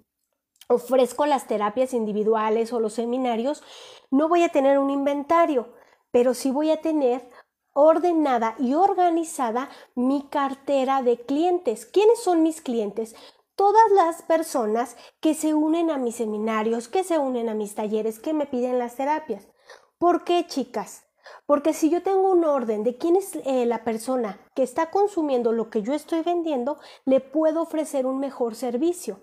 ofrezco 0.68 1.26
las 1.26 1.46
terapias 1.46 1.94
individuales 1.94 2.72
o 2.72 2.80
los 2.80 2.94
seminarios, 2.94 3.62
no 4.10 4.28
voy 4.28 4.42
a 4.42 4.50
tener 4.50 4.78
un 4.78 4.90
inventario, 4.90 5.72
pero 6.10 6.34
sí 6.34 6.50
voy 6.50 6.70
a 6.70 6.80
tener 6.80 7.28
ordenada 7.72 8.56
y 8.58 8.74
organizada 8.74 9.70
mi 9.94 10.28
cartera 10.28 11.02
de 11.02 11.20
clientes. 11.20 11.86
¿Quiénes 11.86 12.20
son 12.20 12.42
mis 12.42 12.60
clientes? 12.60 13.14
Todas 13.54 13.90
las 13.92 14.22
personas 14.22 14.96
que 15.20 15.34
se 15.34 15.54
unen 15.54 15.90
a 15.90 15.98
mis 15.98 16.16
seminarios, 16.16 16.88
que 16.88 17.04
se 17.04 17.18
unen 17.18 17.48
a 17.48 17.54
mis 17.54 17.74
talleres, 17.74 18.18
que 18.18 18.32
me 18.32 18.46
piden 18.46 18.78
las 18.78 18.96
terapias. 18.96 19.48
¿Por 19.98 20.24
qué, 20.24 20.46
chicas? 20.46 21.07
Porque 21.47 21.73
si 21.73 21.90
yo 21.90 22.02
tengo 22.02 22.30
un 22.30 22.44
orden 22.44 22.85
de 22.85 22.97
quién 22.97 23.16
es 23.16 23.37
eh, 23.44 23.66
la 23.66 23.85
persona 23.85 24.38
que 24.54 24.62
está 24.62 24.90
consumiendo 24.90 25.52
lo 25.52 25.70
que 25.70 25.82
yo 25.82 25.94
estoy 25.94 26.23
vendiendo, 26.23 26.78
le 27.04 27.20
puedo 27.20 27.62
ofrecer 27.62 28.06
un 28.06 28.18
mejor 28.18 28.54
servicio. 28.54 29.20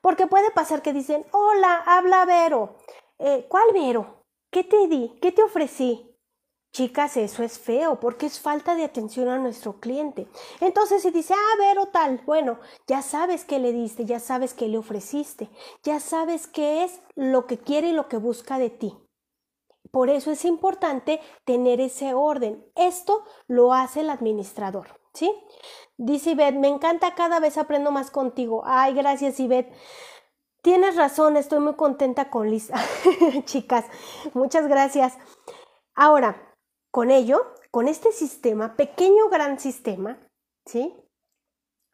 Porque 0.00 0.26
puede 0.26 0.50
pasar 0.50 0.82
que 0.82 0.92
dicen, 0.92 1.24
hola, 1.32 1.82
habla 1.86 2.24
Vero. 2.24 2.76
Eh, 3.18 3.46
¿Cuál 3.48 3.72
Vero? 3.72 4.22
¿Qué 4.50 4.64
te 4.64 4.86
di? 4.88 5.16
¿Qué 5.20 5.32
te 5.32 5.42
ofrecí? 5.42 6.14
Chicas, 6.74 7.16
eso 7.16 7.44
es 7.44 7.60
feo 7.60 8.00
porque 8.00 8.26
es 8.26 8.40
falta 8.40 8.74
de 8.74 8.82
atención 8.82 9.28
a 9.28 9.38
nuestro 9.38 9.78
cliente. 9.78 10.26
Entonces, 10.60 11.02
si 11.02 11.12
dice, 11.12 11.32
ah, 11.32 11.56
ver 11.56 11.78
o 11.78 11.86
tal, 11.86 12.20
bueno, 12.26 12.58
ya 12.88 13.00
sabes 13.00 13.44
qué 13.44 13.60
le 13.60 13.72
diste, 13.72 14.04
ya 14.06 14.18
sabes 14.18 14.54
qué 14.54 14.66
le 14.66 14.78
ofreciste, 14.78 15.48
ya 15.84 16.00
sabes 16.00 16.48
qué 16.48 16.82
es 16.82 17.00
lo 17.14 17.46
que 17.46 17.58
quiere 17.58 17.90
y 17.90 17.92
lo 17.92 18.08
que 18.08 18.16
busca 18.16 18.58
de 18.58 18.70
ti. 18.70 19.03
Por 19.94 20.10
eso 20.10 20.32
es 20.32 20.44
importante 20.44 21.20
tener 21.44 21.80
ese 21.80 22.14
orden. 22.14 22.66
Esto 22.74 23.22
lo 23.46 23.72
hace 23.72 24.00
el 24.00 24.10
administrador, 24.10 24.88
¿sí? 25.12 25.32
Dice 25.96 26.32
Ivette, 26.32 26.56
me 26.56 26.66
encanta, 26.66 27.14
cada 27.14 27.38
vez 27.38 27.58
aprendo 27.58 27.92
más 27.92 28.10
contigo. 28.10 28.64
Ay, 28.66 28.92
gracias, 28.94 29.38
Ivette. 29.38 29.72
Tienes 30.62 30.96
razón, 30.96 31.36
estoy 31.36 31.60
muy 31.60 31.76
contenta 31.76 32.28
con 32.28 32.50
Lisa. 32.50 32.74
Chicas, 33.44 33.84
muchas 34.32 34.66
gracias. 34.66 35.16
Ahora, 35.94 36.56
con 36.90 37.12
ello, 37.12 37.54
con 37.70 37.86
este 37.86 38.10
sistema, 38.10 38.74
pequeño 38.74 39.28
gran 39.28 39.60
sistema, 39.60 40.18
¿sí? 40.66 40.92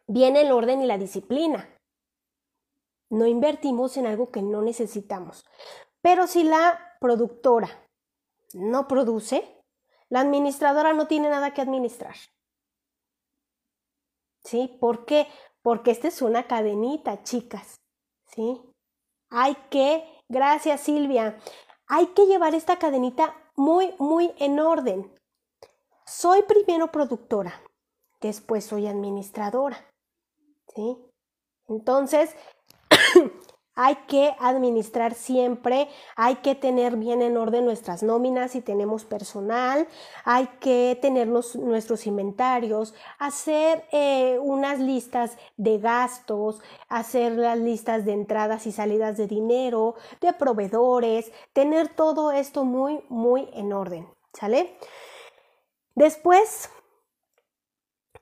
Viene 0.07 0.41
el 0.41 0.53
orden 0.53 0.81
y 0.81 0.87
la 0.87 0.97
disciplina. 0.97 1.69
No 3.11 3.27
invertimos 3.27 3.99
en 3.99 4.07
algo 4.07 4.31
que 4.31 4.41
no 4.41 4.63
necesitamos. 4.63 5.45
Pero 6.01 6.27
si 6.27 6.45
la 6.45 6.97
productora 6.99 7.69
no 8.53 8.89
produce, 8.89 9.61
la 10.09 10.21
administradora 10.21 10.93
no 10.93 11.07
tiene 11.07 11.29
nada 11.31 11.55
que 11.55 11.63
administrar. 11.63 12.17
¿Sí? 14.43 14.77
¿Por 14.81 15.05
qué? 15.05 15.27
Porque 15.63 15.91
esta 15.91 16.09
es 16.09 16.23
una 16.23 16.47
cadenita, 16.47 17.23
chicas. 17.23 17.77
¿Sí? 18.27 18.61
Hay 19.31 19.55
que, 19.71 20.05
gracias 20.29 20.81
Silvia, 20.81 21.39
hay 21.87 22.07
que 22.09 22.27
llevar 22.27 22.55
esta 22.55 22.79
cadenita 22.79 23.35
muy, 23.57 23.95
muy 23.99 24.33
en 24.39 24.59
orden. 24.59 25.15
Soy 26.07 26.43
primero 26.43 26.91
productora, 26.91 27.63
después 28.21 28.65
soy 28.65 28.87
administradora. 28.87 29.89
¿Sí? 30.75 30.97
Entonces, 31.69 32.35
hay 33.83 33.97
que 34.07 34.37
administrar 34.41 35.15
siempre, 35.15 35.89
hay 36.15 36.37
que 36.37 36.55
tener 36.55 36.97
bien 36.97 37.23
en 37.23 37.39
orden 37.39 37.65
nuestras 37.65 38.03
nóminas 38.03 38.51
si 38.51 38.61
tenemos 38.61 39.07
personal, 39.07 39.89
hay 40.27 40.49
que 40.61 40.99
tener 41.01 41.29
nuestros 41.29 42.07
inventarios, 42.07 42.93
hacer 43.19 43.87
eh, 43.91 44.39
unas 44.43 44.81
listas 44.81 45.39
de 45.57 45.79
gastos, 45.79 46.61
hacer 46.91 47.33
las 47.33 47.57
listas 47.57 48.05
de 48.05 48.13
entradas 48.13 48.67
y 48.67 48.73
salidas 48.73 49.17
de 49.17 49.27
dinero, 49.27 49.95
de 50.21 50.35
proveedores, 50.35 51.33
tener 51.55 51.89
todo 51.89 52.33
esto 52.33 52.67
muy, 52.67 53.03
muy 53.09 53.49
en 53.55 53.73
orden, 53.73 54.07
¿sale? 54.35 54.77
Después, 55.95 56.69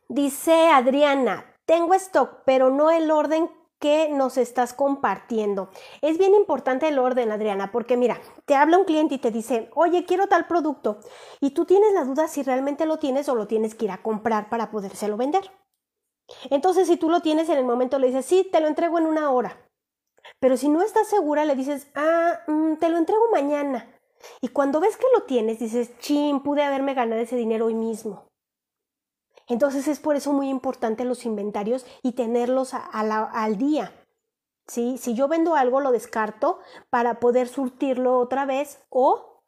dice 0.08 0.68
Adriana, 0.68 1.52
tengo 1.66 1.94
stock, 1.94 2.42
pero 2.44 2.70
no 2.70 2.92
el 2.92 3.10
orden 3.10 3.50
que 3.78 4.08
nos 4.08 4.36
estás 4.36 4.74
compartiendo. 4.74 5.70
Es 6.02 6.18
bien 6.18 6.34
importante 6.34 6.88
el 6.88 6.98
orden, 6.98 7.30
Adriana, 7.30 7.70
porque 7.70 7.96
mira, 7.96 8.20
te 8.44 8.54
habla 8.54 8.78
un 8.78 8.84
cliente 8.84 9.14
y 9.14 9.18
te 9.18 9.30
dice, 9.30 9.70
oye, 9.74 10.04
quiero 10.04 10.26
tal 10.26 10.46
producto, 10.46 10.98
y 11.40 11.50
tú 11.50 11.64
tienes 11.64 11.92
la 11.92 12.04
duda 12.04 12.28
si 12.28 12.42
realmente 12.42 12.86
lo 12.86 12.98
tienes 12.98 13.28
o 13.28 13.34
lo 13.34 13.46
tienes 13.46 13.74
que 13.74 13.86
ir 13.86 13.90
a 13.90 14.02
comprar 14.02 14.48
para 14.48 14.70
podérselo 14.70 15.16
vender. 15.16 15.50
Entonces, 16.50 16.88
si 16.88 16.96
tú 16.96 17.08
lo 17.08 17.20
tienes 17.20 17.48
en 17.48 17.58
el 17.58 17.64
momento, 17.64 17.98
le 17.98 18.08
dices, 18.08 18.26
sí, 18.26 18.48
te 18.50 18.60
lo 18.60 18.66
entrego 18.66 18.98
en 18.98 19.06
una 19.06 19.30
hora. 19.30 19.68
Pero 20.40 20.56
si 20.56 20.68
no 20.68 20.82
estás 20.82 21.08
segura, 21.08 21.44
le 21.44 21.54
dices, 21.54 21.88
ah, 21.94 22.40
mm, 22.46 22.74
te 22.76 22.88
lo 22.90 22.98
entrego 22.98 23.30
mañana. 23.30 23.94
Y 24.40 24.48
cuando 24.48 24.80
ves 24.80 24.96
que 24.96 25.06
lo 25.14 25.22
tienes, 25.24 25.58
dices, 25.58 25.96
chin, 25.98 26.40
pude 26.42 26.62
haberme 26.62 26.94
ganado 26.94 27.20
ese 27.20 27.36
dinero 27.36 27.66
hoy 27.66 27.74
mismo. 27.74 28.27
Entonces 29.48 29.88
es 29.88 29.98
por 29.98 30.14
eso 30.14 30.32
muy 30.32 30.48
importante 30.48 31.04
los 31.04 31.24
inventarios 31.24 31.86
y 32.02 32.12
tenerlos 32.12 32.74
al 32.74 33.56
día. 33.56 33.92
¿sí? 34.66 34.98
Si 34.98 35.14
yo 35.14 35.26
vendo 35.26 35.54
algo, 35.54 35.80
lo 35.80 35.90
descarto 35.90 36.60
para 36.90 37.18
poder 37.18 37.48
surtirlo 37.48 38.18
otra 38.18 38.44
vez 38.44 38.80
o 38.90 39.42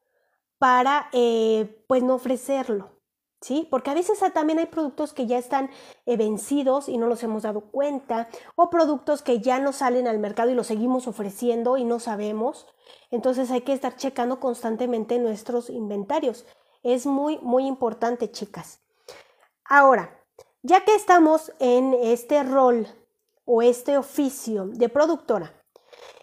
para 0.59 1.09
eh, 1.13 1.85
pues 1.87 2.03
no 2.03 2.15
ofrecerlo. 2.15 2.99
¿Sí? 3.43 3.67
Porque 3.71 3.89
a 3.89 3.95
veces 3.95 4.19
también 4.35 4.59
hay 4.59 4.67
productos 4.67 5.15
que 5.15 5.27
ya 5.27 5.39
están 5.39 5.71
eh, 6.05 6.19
vencidos 6.19 6.91
y 6.91 6.99
no 6.99 7.07
los 7.07 7.23
hemos 7.23 7.45
dado 7.45 7.63
cuenta, 7.63 8.29
o 8.55 8.69
productos 8.69 9.23
que 9.23 9.41
ya 9.41 9.59
no 9.59 9.73
salen 9.73 10.07
al 10.07 10.19
mercado 10.19 10.51
y 10.51 10.55
los 10.55 10.67
seguimos 10.67 11.09
ofreciendo 11.09 11.79
y 11.79 11.85
no 11.85 12.01
sabemos. 12.01 12.67
Entonces 13.11 13.51
hay 13.51 13.63
que 13.63 13.73
estar 13.73 13.97
checando 13.97 14.41
constantemente 14.41 15.19
nuestros 15.19 15.71
inventarios. 15.71 16.45
Es 16.83 17.07
muy, 17.07 17.39
muy 17.39 17.67
importante, 17.67 18.31
chicas. 18.31 18.83
Ahora, 19.73 20.21
ya 20.63 20.85
que 20.85 20.97
estamos 20.97 21.53
en 21.61 21.95
este 21.95 22.43
rol 22.43 22.89
o 23.45 23.63
este 23.63 23.97
oficio 23.97 24.67
de 24.67 24.89
productora, 24.89 25.55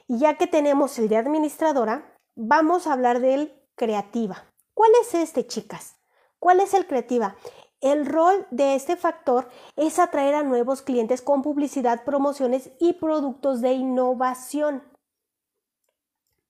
y 0.05 0.19
ya 0.19 0.37
que 0.37 0.47
tenemos 0.47 0.99
el 0.99 1.07
de 1.07 1.15
administradora, 1.15 2.13
vamos 2.35 2.87
a 2.87 2.91
hablar 2.91 3.21
del 3.21 3.57
creativa. 3.75 4.43
¿Cuál 4.73 4.91
es 5.01 5.15
este, 5.15 5.47
chicas? 5.47 5.95
¿Cuál 6.39 6.59
es 6.59 6.73
el 6.73 6.87
creativa? 6.87 7.37
El 7.79 8.05
rol 8.05 8.45
de 8.51 8.75
este 8.75 8.97
factor 8.97 9.47
es 9.77 9.97
atraer 9.97 10.35
a 10.35 10.43
nuevos 10.43 10.81
clientes 10.81 11.21
con 11.21 11.41
publicidad, 11.41 12.03
promociones 12.03 12.71
y 12.81 12.93
productos 12.93 13.61
de 13.61 13.71
innovación. 13.71 14.83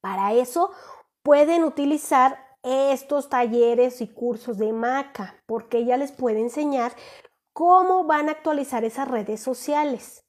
Para 0.02 0.34
eso 0.34 0.72
pueden 1.22 1.64
utilizar 1.64 2.47
estos 2.68 3.30
talleres 3.30 4.02
y 4.02 4.08
cursos 4.08 4.58
de 4.58 4.74
Maca, 4.74 5.42
porque 5.46 5.80
ella 5.80 5.98
les 5.98 6.12
puede 6.12 6.40
enseñar 6.40 6.94
cómo 7.54 8.04
van 8.04 8.30
a 8.30 8.34
actualizar 8.34 8.84
esas 8.84 9.08
redes 9.08 9.42
sociales 9.42 10.26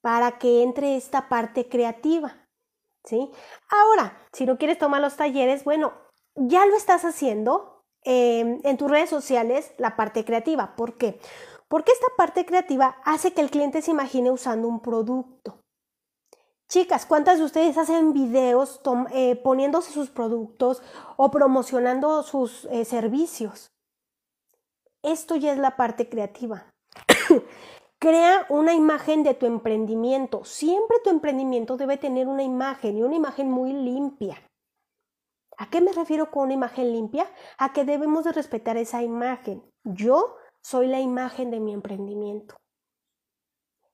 para 0.00 0.38
que 0.38 0.62
entre 0.62 0.96
esta 0.96 1.28
parte 1.28 1.68
creativa. 1.68 2.46
¿Sí? 3.04 3.30
Ahora, 3.70 4.18
si 4.32 4.44
no 4.44 4.58
quieres 4.58 4.78
tomar 4.78 5.00
los 5.00 5.16
talleres, 5.16 5.64
bueno, 5.64 5.92
ya 6.34 6.66
lo 6.66 6.76
estás 6.76 7.04
haciendo 7.04 7.84
em, 8.02 8.60
en 8.64 8.76
tus 8.76 8.90
redes 8.90 9.08
sociales, 9.08 9.72
la 9.78 9.96
parte 9.96 10.24
creativa. 10.24 10.76
¿Por 10.76 10.98
qué? 10.98 11.18
Porque 11.68 11.92
esta 11.92 12.06
parte 12.16 12.44
creativa 12.44 12.96
hace 13.04 13.32
que 13.32 13.40
el 13.40 13.50
cliente 13.50 13.82
se 13.82 13.92
imagine 13.92 14.30
usando 14.30 14.68
un 14.68 14.80
producto. 14.80 15.60
Chicas, 16.68 17.06
¿cuántas 17.06 17.38
de 17.38 17.44
ustedes 17.44 17.78
hacen 17.78 18.12
videos 18.12 18.82
eh, 19.12 19.36
poniéndose 19.36 19.90
sus 19.90 20.10
productos 20.10 20.82
o 21.16 21.30
promocionando 21.30 22.22
sus 22.22 22.66
eh, 22.66 22.84
servicios? 22.84 23.72
Esto 25.02 25.36
ya 25.36 25.52
es 25.52 25.58
la 25.58 25.76
parte 25.76 26.10
creativa. 26.10 26.66
Crea 27.98 28.44
una 28.50 28.74
imagen 28.74 29.22
de 29.22 29.32
tu 29.32 29.46
emprendimiento. 29.46 30.44
Siempre 30.44 30.98
tu 31.02 31.08
emprendimiento 31.08 31.78
debe 31.78 31.96
tener 31.96 32.28
una 32.28 32.42
imagen 32.42 32.98
y 32.98 33.02
una 33.02 33.16
imagen 33.16 33.50
muy 33.50 33.72
limpia. 33.72 34.36
¿A 35.56 35.70
qué 35.70 35.80
me 35.80 35.92
refiero 35.92 36.30
con 36.30 36.44
una 36.44 36.52
imagen 36.52 36.92
limpia? 36.92 37.26
A 37.56 37.72
que 37.72 37.86
debemos 37.86 38.24
de 38.24 38.32
respetar 38.32 38.76
esa 38.76 39.02
imagen. 39.02 39.62
Yo 39.84 40.36
soy 40.60 40.86
la 40.86 41.00
imagen 41.00 41.50
de 41.50 41.60
mi 41.60 41.72
emprendimiento. 41.72 42.56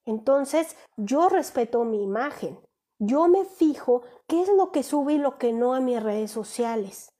Entonces, 0.06 0.76
yo 0.96 1.28
respeto 1.28 1.84
mi 1.84 2.02
imagen. 2.02 2.58
Yo 2.98 3.28
me 3.28 3.44
fijo 3.44 4.02
qué 4.26 4.42
es 4.42 4.48
lo 4.48 4.70
que 4.70 4.82
sube 4.82 5.14
y 5.14 5.18
lo 5.18 5.38
que 5.38 5.52
no 5.52 5.74
a 5.74 5.80
mis 5.80 6.02
redes 6.02 6.30
sociales. 6.30 7.12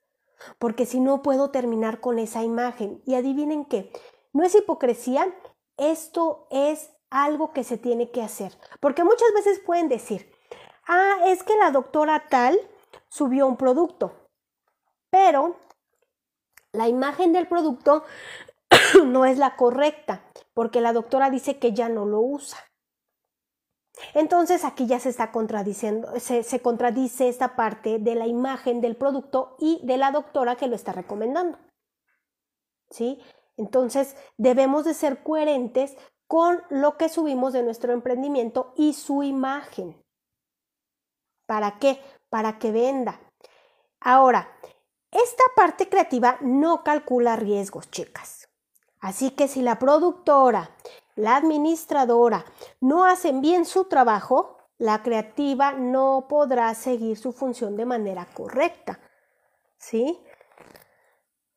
Porque 0.59 0.85
si 0.85 0.99
no 0.99 1.21
puedo 1.21 1.51
terminar 1.51 1.99
con 1.99 2.19
esa 2.19 2.43
imagen. 2.43 3.01
Y 3.05 3.15
adivinen 3.15 3.65
qué, 3.65 3.91
no 4.33 4.43
es 4.43 4.55
hipocresía, 4.55 5.33
esto 5.77 6.47
es 6.49 6.91
algo 7.09 7.53
que 7.53 7.63
se 7.63 7.77
tiene 7.77 8.11
que 8.11 8.21
hacer. 8.21 8.57
Porque 8.79 9.03
muchas 9.03 9.31
veces 9.33 9.59
pueden 9.59 9.89
decir, 9.89 10.31
ah, 10.87 11.17
es 11.25 11.43
que 11.43 11.55
la 11.55 11.71
doctora 11.71 12.27
tal 12.29 12.59
subió 13.07 13.47
un 13.47 13.57
producto, 13.57 14.27
pero 15.09 15.55
la 16.73 16.89
imagen 16.89 17.31
del 17.31 17.47
producto 17.47 18.03
no 19.05 19.25
es 19.25 19.37
la 19.37 19.55
correcta, 19.55 20.23
porque 20.53 20.81
la 20.81 20.93
doctora 20.93 21.29
dice 21.29 21.57
que 21.57 21.73
ya 21.73 21.89
no 21.89 22.05
lo 22.05 22.19
usa. 22.19 22.59
Entonces 24.13 24.63
aquí 24.63 24.87
ya 24.87 24.99
se 24.99 25.09
está 25.09 25.31
contradiciendo, 25.31 26.19
se, 26.19 26.59
contradice 26.61 27.29
esta 27.29 27.55
parte 27.55 27.99
de 27.99 28.15
la 28.15 28.27
imagen 28.27 28.81
del 28.81 28.95
producto 28.95 29.55
y 29.59 29.79
de 29.83 29.97
la 29.97 30.11
doctora 30.11 30.55
que 30.55 30.67
lo 30.67 30.75
está 30.75 30.91
recomendando. 30.91 31.57
¿Sí? 32.89 33.19
Entonces, 33.57 34.15
debemos 34.37 34.85
de 34.85 34.93
ser 34.93 35.23
coherentes 35.23 35.95
con 36.27 36.61
lo 36.69 36.97
que 36.97 37.09
subimos 37.09 37.53
de 37.53 37.63
nuestro 37.63 37.93
emprendimiento 37.93 38.73
y 38.75 38.93
su 38.93 39.23
imagen. 39.23 40.01
¿Para 41.45 41.79
qué? 41.79 41.99
Para 42.29 42.59
que 42.59 42.71
venda. 42.71 43.19
Ahora, 44.01 44.49
esta 45.11 45.43
parte 45.55 45.87
creativa 45.87 46.37
no 46.41 46.83
calcula 46.83 47.35
riesgos, 47.37 47.89
chicas. 47.89 48.49
Así 48.99 49.31
que 49.31 49.47
si 49.47 49.61
la 49.61 49.79
productora, 49.79 50.75
la 51.15 51.37
administradora 51.37 52.45
no 52.81 53.05
hacen 53.05 53.41
bien 53.41 53.65
su 53.65 53.85
trabajo, 53.85 54.57
la 54.77 55.01
creativa 55.01 55.71
no 55.71 56.27
podrá 56.27 56.73
seguir 56.75 57.17
su 57.17 57.31
función 57.31 57.77
de 57.77 57.85
manera 57.85 58.27
correcta. 58.33 58.99
¿Sí? 59.77 60.19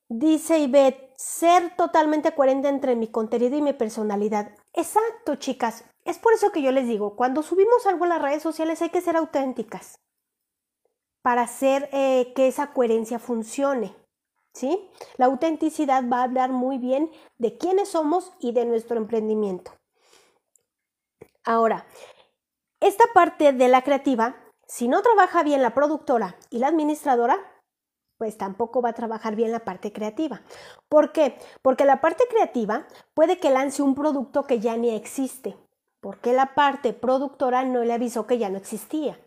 Dice 0.08 0.58
Ivette, 0.58 1.12
ser 1.16 1.76
totalmente 1.76 2.34
coherente 2.34 2.68
entre 2.68 2.96
mi 2.96 3.08
contenido 3.08 3.58
y 3.58 3.62
mi 3.62 3.72
personalidad. 3.72 4.54
Exacto, 4.72 5.36
chicas. 5.36 5.84
Es 6.04 6.18
por 6.18 6.32
eso 6.32 6.52
que 6.52 6.62
yo 6.62 6.72
les 6.72 6.86
digo, 6.86 7.16
cuando 7.16 7.42
subimos 7.42 7.86
algo 7.86 8.04
a 8.04 8.08
las 8.08 8.22
redes 8.22 8.42
sociales 8.42 8.80
hay 8.80 8.90
que 8.90 9.02
ser 9.02 9.16
auténticas 9.16 10.00
para 11.20 11.42
hacer 11.42 11.90
eh, 11.92 12.32
que 12.34 12.48
esa 12.48 12.72
coherencia 12.72 13.18
funcione. 13.18 13.94
¿Sí? 14.58 14.90
La 15.16 15.26
autenticidad 15.26 16.04
va 16.10 16.20
a 16.20 16.24
hablar 16.24 16.50
muy 16.50 16.78
bien 16.78 17.10
de 17.38 17.56
quiénes 17.56 17.90
somos 17.90 18.32
y 18.40 18.52
de 18.52 18.64
nuestro 18.64 18.96
emprendimiento. 18.96 19.72
Ahora, 21.44 21.86
esta 22.80 23.04
parte 23.14 23.52
de 23.52 23.68
la 23.68 23.82
creativa, 23.82 24.36
si 24.66 24.88
no 24.88 25.00
trabaja 25.02 25.42
bien 25.42 25.62
la 25.62 25.74
productora 25.74 26.36
y 26.50 26.58
la 26.58 26.68
administradora, 26.68 27.38
pues 28.18 28.36
tampoco 28.36 28.82
va 28.82 28.90
a 28.90 28.94
trabajar 28.94 29.36
bien 29.36 29.52
la 29.52 29.60
parte 29.60 29.92
creativa. 29.92 30.42
¿Por 30.88 31.12
qué? 31.12 31.38
Porque 31.62 31.84
la 31.84 32.00
parte 32.00 32.24
creativa 32.28 32.86
puede 33.14 33.38
que 33.38 33.50
lance 33.50 33.82
un 33.82 33.94
producto 33.94 34.44
que 34.44 34.58
ya 34.58 34.76
ni 34.76 34.90
existe, 34.90 35.56
porque 36.00 36.32
la 36.32 36.54
parte 36.54 36.92
productora 36.92 37.64
no 37.64 37.84
le 37.84 37.92
avisó 37.92 38.26
que 38.26 38.38
ya 38.38 38.50
no 38.50 38.58
existía 38.58 39.20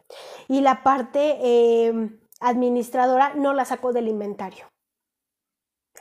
y 0.50 0.60
la 0.60 0.84
parte 0.84 1.86
em, 1.88 2.20
administradora 2.41 3.34
no 3.36 3.54
la 3.54 3.65
sacó 3.65 3.94
del 3.94 4.10
inventario. 4.10 4.72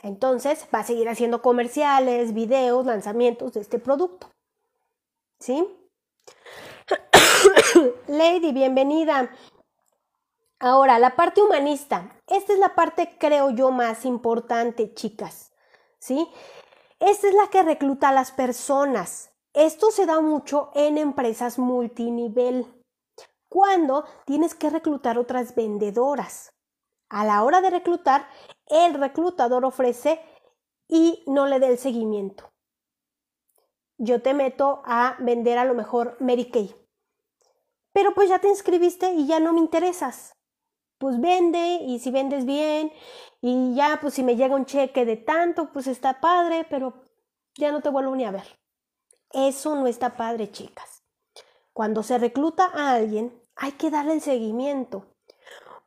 Entonces 0.03 0.67
va 0.73 0.79
a 0.79 0.83
seguir 0.83 1.09
haciendo 1.09 1.41
comerciales, 1.41 2.33
videos, 2.33 2.85
lanzamientos 2.85 3.53
de 3.53 3.61
este 3.61 3.79
producto. 3.79 4.29
¿Sí? 5.39 5.67
Lady, 8.07 8.51
bienvenida. 8.51 9.31
Ahora, 10.59 10.99
la 10.99 11.15
parte 11.15 11.41
humanista. 11.41 12.19
Esta 12.27 12.53
es 12.53 12.59
la 12.59 12.75
parte, 12.75 13.15
creo 13.19 13.49
yo, 13.51 13.71
más 13.71 14.05
importante, 14.05 14.93
chicas. 14.93 15.51
¿Sí? 15.99 16.27
Esta 16.99 17.27
es 17.27 17.33
la 17.33 17.47
que 17.47 17.63
recluta 17.63 18.09
a 18.09 18.13
las 18.13 18.31
personas. 18.31 19.31
Esto 19.53 19.91
se 19.91 20.05
da 20.05 20.21
mucho 20.21 20.71
en 20.75 20.97
empresas 20.97 21.59
multinivel. 21.59 22.65
Cuando 23.49 24.05
tienes 24.25 24.55
que 24.55 24.69
reclutar 24.69 25.17
otras 25.17 25.55
vendedoras. 25.55 26.53
A 27.11 27.25
la 27.25 27.43
hora 27.43 27.61
de 27.61 27.69
reclutar, 27.69 28.27
el 28.67 28.93
reclutador 28.93 29.65
ofrece 29.65 30.19
y 30.87 31.23
no 31.27 31.45
le 31.45 31.59
dé 31.59 31.67
el 31.67 31.77
seguimiento. 31.77 32.51
Yo 33.97 34.21
te 34.21 34.33
meto 34.33 34.81
a 34.85 35.15
vender 35.19 35.57
a 35.57 35.65
lo 35.65 35.73
mejor 35.73 36.17
Mary 36.19 36.49
Kay. 36.49 36.75
Pero 37.93 38.13
pues 38.13 38.29
ya 38.29 38.39
te 38.39 38.47
inscribiste 38.47 39.11
y 39.11 39.27
ya 39.27 39.39
no 39.39 39.53
me 39.53 39.59
interesas 39.59 40.35
pues 41.01 41.19
vende 41.19 41.79
y 41.81 41.97
si 41.97 42.11
vendes 42.11 42.45
bien 42.45 42.93
y 43.41 43.73
ya 43.73 43.97
pues 43.99 44.13
si 44.13 44.23
me 44.23 44.35
llega 44.35 44.55
un 44.55 44.65
cheque 44.65 45.03
de 45.03 45.17
tanto, 45.17 45.71
pues 45.73 45.87
está 45.87 46.21
padre, 46.21 46.65
pero 46.69 46.93
ya 47.55 47.71
no 47.71 47.81
te 47.81 47.89
vuelvo 47.89 48.15
ni 48.15 48.23
a 48.23 48.31
ver. 48.31 48.59
Eso 49.33 49.75
no 49.75 49.87
está 49.87 50.15
padre, 50.15 50.51
chicas. 50.51 51.03
Cuando 51.73 52.03
se 52.03 52.19
recluta 52.19 52.69
a 52.71 52.93
alguien, 52.93 53.33
hay 53.55 53.71
que 53.71 53.89
darle 53.89 54.13
el 54.13 54.21
seguimiento. 54.21 55.10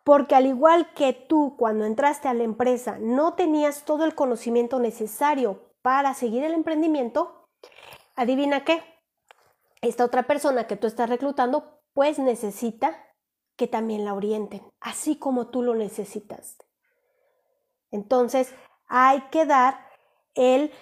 Porque 0.04 0.34
al 0.34 0.46
igual 0.46 0.92
que 0.94 1.12
tú 1.12 1.56
cuando 1.58 1.86
entraste 1.86 2.28
a 2.28 2.34
la 2.34 2.44
empresa 2.44 2.98
no 3.00 3.34
tenías 3.34 3.84
todo 3.84 4.04
el 4.04 4.14
conocimiento 4.14 4.78
necesario 4.78 5.72
para 5.82 6.14
seguir 6.14 6.44
el 6.44 6.52
emprendimiento, 6.52 7.48
adivina 8.14 8.64
qué, 8.64 8.82
esta 9.80 10.04
otra 10.04 10.24
persona 10.24 10.66
que 10.66 10.76
tú 10.76 10.86
estás 10.86 11.08
reclutando 11.08 11.80
pues 11.94 12.18
necesita 12.18 13.00
que 13.56 13.66
también 13.66 14.04
la 14.04 14.14
orienten, 14.14 14.62
así 14.80 15.16
como 15.16 15.48
tú 15.48 15.62
lo 15.62 15.74
necesitas. 15.74 16.56
Entonces, 17.90 18.52
hay 18.88 19.20
que 19.30 19.46
dar 19.46 19.88
el, 20.34 20.72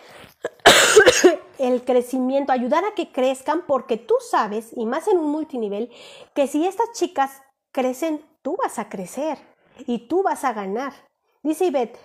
el 1.59 1.85
crecimiento, 1.85 2.53
ayudar 2.53 2.85
a 2.85 2.95
que 2.95 3.13
crezcan, 3.13 3.67
porque 3.67 3.99
tú 3.99 4.15
sabes, 4.31 4.71
y 4.75 4.87
más 4.87 5.09
en 5.09 5.19
un 5.19 5.31
multinivel, 5.31 5.91
que 6.35 6.47
si 6.47 6.67
estas 6.67 6.91
chicas 6.93 7.43
crecen, 7.73 8.25
tú 8.43 8.57
vas 8.63 8.79
a 8.79 8.89
crecer 8.89 9.39
y 9.87 10.07
tú 10.07 10.23
vas 10.23 10.45
a 10.45 10.53
ganar. 10.53 10.93
Dice 11.43 11.67
Ivette, 11.67 11.99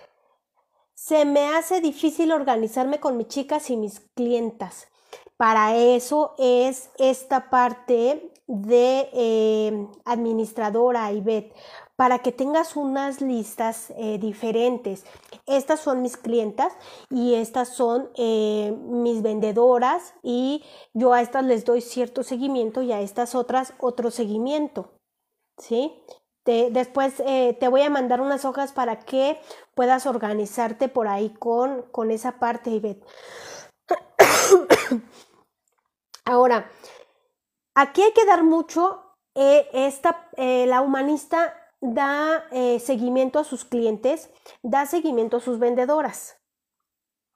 se 0.94 1.24
me 1.24 1.46
hace 1.54 1.80
difícil 1.80 2.32
organizarme 2.32 2.98
con 2.98 3.16
mis 3.16 3.28
chicas 3.28 3.70
y 3.70 3.76
mis 3.76 4.00
clientas. 4.16 4.88
Para 5.36 5.76
eso 5.76 6.34
es 6.38 6.90
esta 6.98 7.48
parte 7.50 8.32
de 8.48 9.08
eh, 9.12 9.86
administradora 10.04 11.12
IBET 11.12 11.54
para 11.94 12.18
que 12.20 12.32
tengas 12.32 12.74
unas 12.74 13.20
listas 13.20 13.92
eh, 13.96 14.18
diferentes. 14.18 15.04
Estas 15.46 15.78
son 15.78 16.02
mis 16.02 16.16
clientas 16.16 16.72
y 17.10 17.34
estas 17.34 17.68
son 17.68 18.08
eh, 18.16 18.76
mis 18.88 19.22
vendedoras 19.22 20.14
y 20.24 20.64
yo 20.94 21.12
a 21.12 21.20
estas 21.20 21.44
les 21.44 21.64
doy 21.64 21.82
cierto 21.82 22.24
seguimiento 22.24 22.82
y 22.82 22.90
a 22.90 23.00
estas 23.00 23.36
otras 23.36 23.74
otro 23.78 24.10
seguimiento. 24.10 24.97
¿Sí? 25.58 26.02
después 26.70 27.16
te 27.16 27.68
voy 27.68 27.82
a 27.82 27.90
mandar 27.90 28.22
unas 28.22 28.46
hojas 28.46 28.72
para 28.72 29.00
que 29.00 29.38
puedas 29.74 30.06
organizarte 30.06 30.88
por 30.88 31.06
ahí 31.06 31.28
con, 31.38 31.82
con 31.92 32.10
esa 32.10 32.38
parte, 32.38 32.70
Ivette. 32.70 33.04
Ahora, 36.24 36.70
aquí 37.74 38.02
hay 38.02 38.12
que 38.12 38.26
dar 38.26 38.44
mucho, 38.44 39.14
eh, 39.34 39.68
esta, 39.72 40.28
eh, 40.36 40.66
la 40.66 40.80
humanista 40.82 41.54
da 41.80 42.44
eh, 42.50 42.80
seguimiento 42.80 43.38
a 43.38 43.44
sus 43.44 43.64
clientes, 43.64 44.30
da 44.62 44.84
seguimiento 44.86 45.38
a 45.38 45.40
sus 45.40 45.58
vendedoras. 45.58 46.38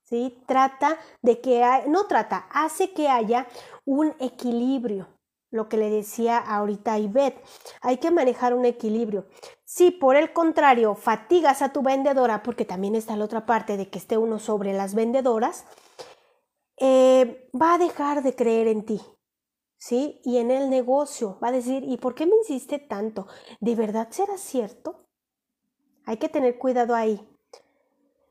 ¿sí? 0.05 0.43
Trata 0.47 0.99
de 1.23 1.41
que, 1.41 1.85
no 1.87 2.07
trata, 2.07 2.49
hace 2.51 2.93
que 2.93 3.09
haya 3.09 3.47
un 3.85 4.15
equilibrio. 4.19 5.09
Lo 5.53 5.69
que 5.69 5.77
le 5.77 5.91
decía 5.91 6.39
ahorita 6.39 6.99
Ivette, 6.99 7.41
hay 7.83 7.99
que 7.99 8.11
manejar 8.11 8.55
un 8.55 8.65
equilibrio. 8.65 9.27
Si 9.65 9.91
por 9.91 10.17
el 10.17 10.33
contrario 10.33 10.95
fatigas 10.97 11.63
a 11.63 11.73
tu 11.73 11.83
vendedora, 11.83 12.43
porque 12.43 12.65
también 12.65 12.97
está 12.97 13.15
la 13.17 13.27
otra 13.27 13.47
parte 13.47 13.77
de 13.77 13.89
que 13.89 13.99
esté 13.99 14.17
uno 14.17 14.39
sobre 14.39 14.73
las 14.73 14.95
vendedoras, 14.95 15.67
eh, 16.79 17.49
va 17.55 17.75
a 17.75 17.79
dejar 17.79 18.23
de 18.23 18.35
creer 18.35 18.67
en 18.67 18.85
ti, 18.85 19.01
¿sí? 19.77 20.21
Y 20.25 20.39
en 20.39 20.51
el 20.51 20.71
negocio 20.71 21.39
va 21.43 21.49
a 21.49 21.53
decir, 21.53 21.85
¿y 21.85 21.99
por 21.99 22.15
qué 22.15 22.27
me 22.27 22.35
insiste 22.37 22.79
tanto? 22.79 23.29
¿De 23.61 23.75
verdad 23.75 24.09
será 24.11 24.39
cierto? 24.39 25.05
Hay 26.07 26.17
que 26.17 26.29
tener 26.29 26.59
cuidado 26.59 26.95
ahí. 26.95 27.29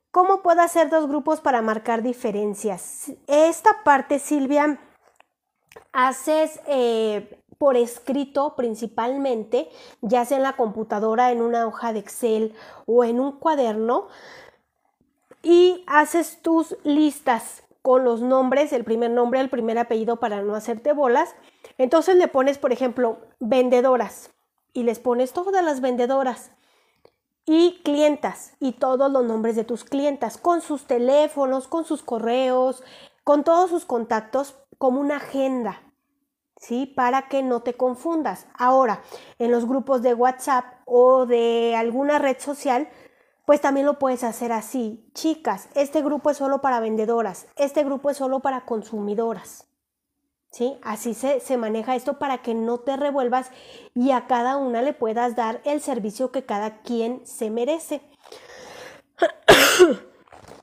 ¿Cómo 0.09 0.41
puedo 0.41 0.61
hacer 0.61 0.89
dos 0.89 1.07
grupos 1.07 1.39
para 1.39 1.61
marcar 1.61 2.01
diferencias? 2.01 3.13
Esta 3.27 3.83
parte, 3.85 4.19
Silvia, 4.19 4.79
haces 5.91 6.59
eh, 6.67 7.39
por 7.57 7.77
escrito 7.77 8.55
principalmente, 8.55 9.69
ya 10.01 10.25
sea 10.25 10.37
en 10.37 10.43
la 10.43 10.55
computadora, 10.55 11.31
en 11.31 11.41
una 11.41 11.67
hoja 11.67 11.93
de 11.93 11.99
Excel 11.99 12.55
o 12.85 13.03
en 13.03 13.19
un 13.19 13.33
cuaderno, 13.33 14.07
y 15.43 15.83
haces 15.87 16.41
tus 16.41 16.75
listas 16.83 17.63
con 17.81 18.03
los 18.03 18.21
nombres, 18.21 18.73
el 18.73 18.83
primer 18.83 19.11
nombre, 19.11 19.39
el 19.39 19.49
primer 19.49 19.77
apellido 19.79 20.17
para 20.17 20.41
no 20.41 20.55
hacerte 20.55 20.93
bolas. 20.93 21.35
Entonces 21.77 22.15
le 22.15 22.27
pones, 22.27 22.57
por 22.57 22.71
ejemplo, 22.71 23.17
vendedoras 23.39 24.31
y 24.73 24.83
les 24.83 24.99
pones 24.99 25.33
todas 25.33 25.63
las 25.63 25.81
vendedoras 25.81 26.51
y 27.45 27.81
clientas 27.83 28.53
y 28.59 28.73
todos 28.73 29.11
los 29.11 29.25
nombres 29.25 29.55
de 29.55 29.63
tus 29.63 29.83
clientas 29.83 30.37
con 30.37 30.61
sus 30.61 30.85
teléfonos, 30.85 31.67
con 31.67 31.85
sus 31.85 32.03
correos, 32.03 32.83
con 33.23 33.43
todos 33.43 33.69
sus 33.69 33.85
contactos 33.85 34.55
como 34.81 34.99
una 34.99 35.17
agenda, 35.17 35.83
¿sí? 36.57 36.87
Para 36.87 37.27
que 37.27 37.43
no 37.43 37.61
te 37.61 37.75
confundas. 37.75 38.47
Ahora, 38.57 39.03
en 39.37 39.51
los 39.51 39.67
grupos 39.67 40.01
de 40.01 40.15
WhatsApp 40.15 40.65
o 40.85 41.27
de 41.27 41.75
alguna 41.77 42.17
red 42.17 42.39
social, 42.39 42.89
pues 43.45 43.61
también 43.61 43.85
lo 43.85 43.99
puedes 43.99 44.23
hacer 44.23 44.51
así. 44.51 45.07
Chicas, 45.13 45.69
este 45.75 46.01
grupo 46.01 46.31
es 46.31 46.37
solo 46.37 46.61
para 46.61 46.79
vendedoras, 46.79 47.45
este 47.57 47.83
grupo 47.83 48.09
es 48.09 48.17
solo 48.17 48.39
para 48.39 48.65
consumidoras. 48.65 49.67
¿Sí? 50.49 50.79
Así 50.81 51.13
se, 51.13 51.41
se, 51.41 51.57
maneja 51.57 51.95
esto 51.95 52.17
para 52.17 52.39
que 52.39 52.55
no 52.55 52.79
te 52.79 52.97
revuelvas 52.97 53.51
y 53.93 54.09
a 54.11 54.25
cada 54.25 54.57
una 54.57 54.81
le 54.81 54.93
puedas 54.93 55.35
dar 55.35 55.61
el 55.63 55.79
servicio 55.79 56.31
que 56.31 56.43
cada 56.43 56.81
quien 56.81 57.21
se 57.23 57.51
merece. 57.51 58.01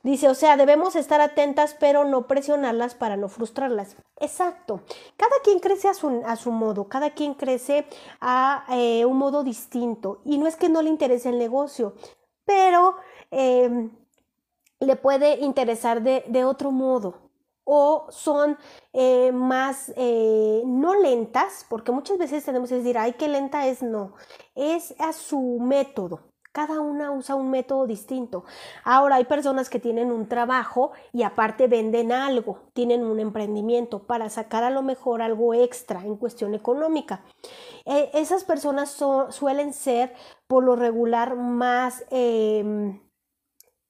Dice, 0.09 0.31
o 0.31 0.35
sea, 0.35 0.57
debemos 0.57 0.97
estar 0.97 1.21
atentas 1.21 1.77
pero 1.79 2.03
no 2.03 2.27
presionarlas 2.27 2.94
para 2.94 3.18
no 3.18 3.29
frustrarlas. 3.29 3.94
Exacto. 4.18 4.81
Cada 5.18 5.35
quien 5.44 5.61
crece 5.61 5.87
a 5.87 5.92
su, 5.92 6.23
a 6.25 6.37
su 6.37 6.51
modo, 6.51 6.88
cada 6.88 7.11
quien 7.11 7.35
crece 7.35 7.87
a 8.18 8.64
eh, 8.71 9.05
un 9.05 9.18
modo 9.18 9.44
distinto. 9.44 10.23
Y 10.25 10.38
no 10.38 10.47
es 10.47 10.57
que 10.57 10.71
no 10.71 10.81
le 10.81 10.88
interese 10.88 11.29
el 11.29 11.38
negocio, 11.38 11.92
pero 12.47 12.97
em, 13.31 13.90
le 14.81 14.97
puede 14.97 15.40
interesar 15.40 16.03
de, 16.03 16.25
de, 16.27 16.42
otro 16.47 16.71
modo. 16.71 17.31
O 17.64 18.07
son 18.09 18.57
eh, 18.94 19.31
más 19.31 19.92
eh, 19.94 20.62
no 20.64 20.94
lentas, 20.94 21.66
porque 21.68 21.92
muchas 21.92 22.16
veces 22.16 22.47
tenemos 22.47 22.71
que 22.71 22.77
decir, 22.77 22.97
ay, 22.97 23.12
qué 23.18 23.29
lenta 23.29 23.66
es, 23.66 23.83
no, 23.83 24.14
es 24.55 24.94
a 24.99 25.12
su 25.12 25.59
método. 25.61 26.28
Cada 26.59 26.81
una 26.81 27.12
usa 27.12 27.37
un 27.37 27.51
método 27.51 27.87
distinto. 27.87 28.44
Ahora 28.83 29.14
hay 29.14 29.27
personas 29.27 29.71
que 29.71 29.79
tienen 29.79 30.11
un 30.11 30.27
trabajo 30.27 30.90
y 31.12 31.23
aparte 31.23 31.68
venden 31.68 32.11
algo, 32.11 32.62
tienen 32.73 33.05
un 33.05 33.21
emprendimiento 33.21 34.09
para 34.09 34.29
sacar 34.29 34.64
a 34.64 34.71
lo 34.71 34.83
mejor 34.83 35.23
algo 35.23 35.55
extra 35.55 36.01
en 36.05 36.16
cuestión 36.16 36.55
económica. 36.55 37.23
E, 37.85 38.11
esas 38.12 38.42
personas 38.42 38.90
suelen 39.31 39.73
ser 39.73 40.12
por 40.49 40.64
lo 40.64 40.75
regular 40.75 41.37
más... 41.37 42.05
Em, 42.11 43.01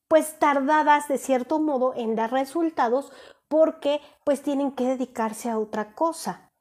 pues 0.08 0.38
tardadas 0.38 1.08
de 1.08 1.16
cierto 1.16 1.60
modo 1.60 1.94
en 1.94 2.16
dar 2.16 2.32
resultados 2.32 3.12
porque 3.48 4.02
pues 4.24 4.42
tienen 4.42 4.72
que 4.72 4.84
dedicarse 4.84 5.48
a 5.48 5.58
otra 5.58 5.94
cosa 5.94 6.52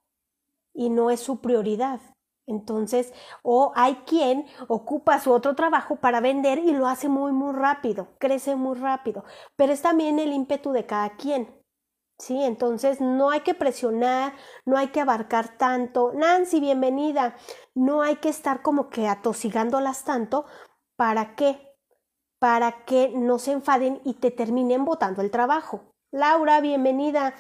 y 0.74 0.90
no 0.90 1.12
es 1.12 1.20
su 1.20 1.42
prioridad. 1.42 2.00
Entonces, 2.48 3.14
o 3.44 3.74
hay 3.76 3.96
quien 4.06 4.46
ocupa 4.70 5.20
su 5.20 5.32
otro 5.34 5.54
trabajo 5.56 5.98
para 5.98 6.22
vender 6.22 6.60
y 6.60 6.72
lo 6.72 6.88
hace 6.88 7.10
muy, 7.10 7.34
muy 7.34 7.54
rápido, 7.54 8.08
crece 8.20 8.56
muy 8.56 8.78
rápido, 8.78 9.26
pero 9.58 9.74
es 9.74 9.82
también 9.82 10.18
el 10.18 10.32
ímpetu 10.32 10.72
de 10.72 10.86
cada 10.86 11.18
quien. 11.18 11.54
Sí, 12.20 12.42
entonces 12.44 13.00
no 13.00 13.30
hay 13.30 13.42
que 13.42 13.54
presionar, 13.54 14.34
no 14.66 14.78
hay 14.78 14.88
que 14.88 15.02
abarcar 15.02 15.58
tanto. 15.58 16.14
Nancy, 16.16 16.60
bienvenida. 16.60 17.36
No 17.76 18.02
hay 18.02 18.16
que 18.16 18.30
estar 18.30 18.64
como 18.64 18.90
que 18.90 19.08
atosigándolas 19.08 20.04
tanto. 20.04 20.46
¿Para 20.96 21.36
qué? 21.36 21.76
Para 22.40 22.86
que 22.86 23.10
no 23.10 23.38
se 23.38 23.52
enfaden 23.52 24.02
y 24.04 24.16
te 24.16 24.32
terminen 24.32 24.84
botando 24.84 25.22
el 25.22 25.30
trabajo. 25.30 25.94
Laura, 26.12 26.60
bienvenida. 26.60 27.36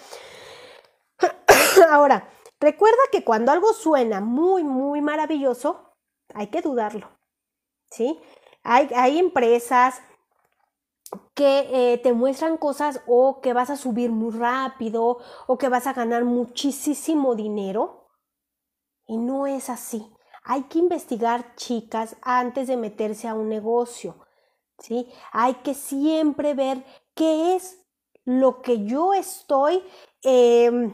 Ahora, 1.91 2.29
Recuerda 2.59 3.01
que 3.11 3.23
cuando 3.23 3.51
algo 3.51 3.73
suena 3.73 4.19
muy, 4.21 4.63
muy 4.63 5.01
maravilloso, 5.01 5.93
hay 6.33 6.47
que 6.47 6.61
dudarlo. 6.61 7.09
¿Sí? 7.89 8.19
Hay, 8.63 8.89
hay 8.95 9.19
empresas 9.19 10.01
que 11.33 11.93
eh, 11.93 11.97
te 11.99 12.13
muestran 12.13 12.57
cosas 12.57 13.01
o 13.07 13.39
que 13.41 13.53
vas 13.53 13.69
a 13.69 13.77
subir 13.77 14.11
muy 14.11 14.31
rápido 14.31 15.19
o 15.47 15.57
que 15.57 15.69
vas 15.69 15.87
a 15.87 15.93
ganar 15.93 16.25
muchísimo 16.25 17.35
dinero. 17.35 18.09
Y 19.05 19.17
no 19.17 19.47
es 19.47 19.69
así. 19.69 20.11
Hay 20.43 20.63
que 20.63 20.79
investigar, 20.79 21.55
chicas, 21.55 22.17
antes 22.21 22.67
de 22.67 22.77
meterse 22.77 23.27
a 23.27 23.35
un 23.35 23.49
negocio. 23.49 24.17
¿sí? 24.79 25.11
Hay 25.31 25.55
que 25.55 25.73
siempre 25.73 26.53
ver 26.53 26.83
qué 27.13 27.55
es 27.55 27.85
lo 28.25 28.61
que 28.61 28.85
yo 28.85 29.13
estoy 29.13 29.83
eh, 30.23 30.91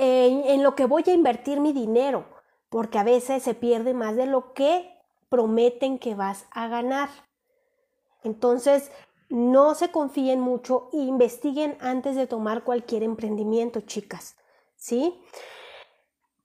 en, 0.00 0.62
lo 0.62 0.74
que 0.74 0.86
voy 0.86 1.04
a 1.06 1.12
invertir 1.12 1.60
mi 1.60 1.72
dinero, 1.72 2.24
porque 2.70 2.98
a 2.98 3.04
veces 3.04 3.42
se 3.42 3.54
pierde 3.54 3.92
más 3.92 4.16
de 4.16 4.26
lo 4.26 4.54
que 4.54 4.90
prometen 5.28 5.98
que 5.98 6.14
vas 6.14 6.46
a 6.50 6.68
ganar. 6.68 7.10
Entonces, 8.24 8.90
no 9.28 9.74
se 9.74 9.90
confíen 9.90 10.40
mucho 10.40 10.88
e 10.92 10.96
investiguen 10.96 11.76
antes 11.80 12.16
de 12.16 12.26
tomar 12.26 12.64
cualquier 12.64 13.02
emprendimiento, 13.02 13.82
chicas. 13.82 14.36
¿Sí? 14.76 15.20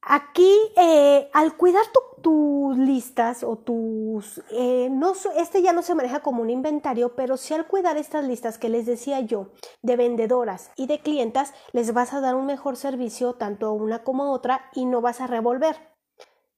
Aquí, 0.08 0.56
eh, 0.76 1.32
al 1.34 1.58
cuidar 1.58 1.84
tus 2.22 2.78
listas 2.78 3.44
o 3.44 3.58
tus... 3.58 4.40
Eh, 4.52 4.88
no, 4.92 5.14
este 5.36 5.64
ya 5.64 5.74
no 5.74 5.82
se 5.82 5.96
maneja 5.96 6.20
como 6.20 6.44
un 6.44 6.52
inventario, 6.52 7.16
pero 7.16 7.38
sí 7.38 7.56
al 7.56 7.66
cuidar 7.66 7.98
estas 7.98 8.24
listas 8.24 8.60
que 8.60 8.70
les 8.70 8.86
decía 8.86 9.20
yo, 9.22 9.48
de 9.82 9.96
vendedoras 9.96 10.70
y 10.76 10.86
de 10.86 11.00
clientas, 11.00 11.56
les 11.72 11.92
vas 11.92 12.14
a 12.14 12.22
dar 12.22 12.36
un 12.36 12.46
mejor 12.46 12.78
servicio 12.78 13.34
tanto 13.34 13.66
a 13.66 13.72
una 13.72 14.04
como 14.04 14.26
a 14.26 14.30
otra 14.30 14.70
y 14.76 14.86
no 14.86 15.02
vas 15.02 15.22
a 15.22 15.28
revolver. 15.28 15.76